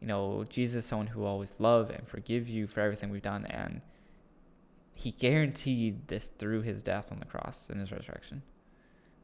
[0.00, 3.22] you know, Jesus is someone who will always love and forgive you for everything we've
[3.22, 3.80] done, and
[4.94, 8.42] he guaranteed this through his death on the cross and his resurrection,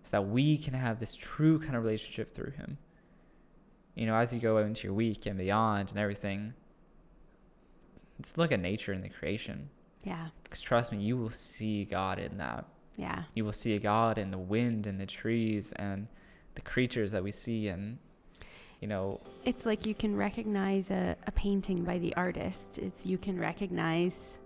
[0.05, 2.79] so that we can have this true kind of relationship through him.
[3.95, 6.55] You know, as you go into your week and beyond and everything,
[8.23, 9.69] just look at nature and the creation.
[10.03, 10.29] yeah.
[10.43, 12.65] Because trust me, you will see God in that.
[12.97, 13.25] Yeah.
[13.35, 16.07] You will see a God in the wind and the trees and
[16.55, 17.99] the creatures that we see and
[18.85, 22.77] you know, It's like you can recognize a, a painting by the artist.
[22.77, 24.41] It's you can recognize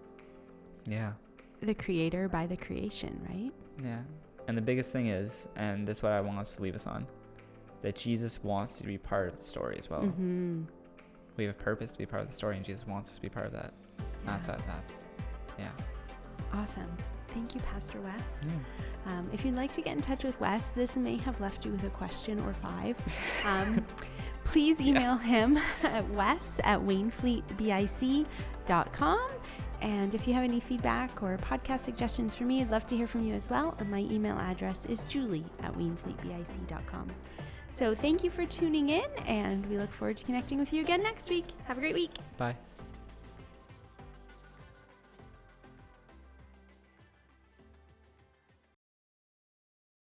[0.87, 1.15] yeah.
[1.61, 3.53] the creator by the creation, right?
[3.83, 4.03] Yeah.
[4.47, 6.87] And the biggest thing is, and this is what I want us to leave us
[6.87, 7.05] on,
[7.83, 10.03] that Jesus wants to be part of the story as well.
[10.03, 10.63] Mm-hmm.
[11.37, 13.23] We have a purpose to be part of the story, and Jesus wants us to
[13.23, 13.75] be part of that.
[14.25, 14.63] That's that.
[14.69, 15.05] That's,
[15.59, 15.71] yeah.
[16.53, 16.97] Awesome.
[17.29, 18.49] Thank you, Pastor Wes.
[19.07, 21.71] Um, if you'd like to get in touch with Wes, this may have left you
[21.73, 22.97] with a question or five.
[23.47, 23.85] Um,
[24.45, 29.31] please email him at wes at wainfleetbic.com.
[29.81, 33.07] And if you have any feedback or podcast suggestions for me, I'd love to hear
[33.07, 33.77] from you as well.
[33.79, 37.13] And my email address is julie at wainfleetbic.com.
[37.71, 41.03] So thank you for tuning in, and we look forward to connecting with you again
[41.03, 41.45] next week.
[41.67, 42.11] Have a great week.
[42.37, 42.57] Bye.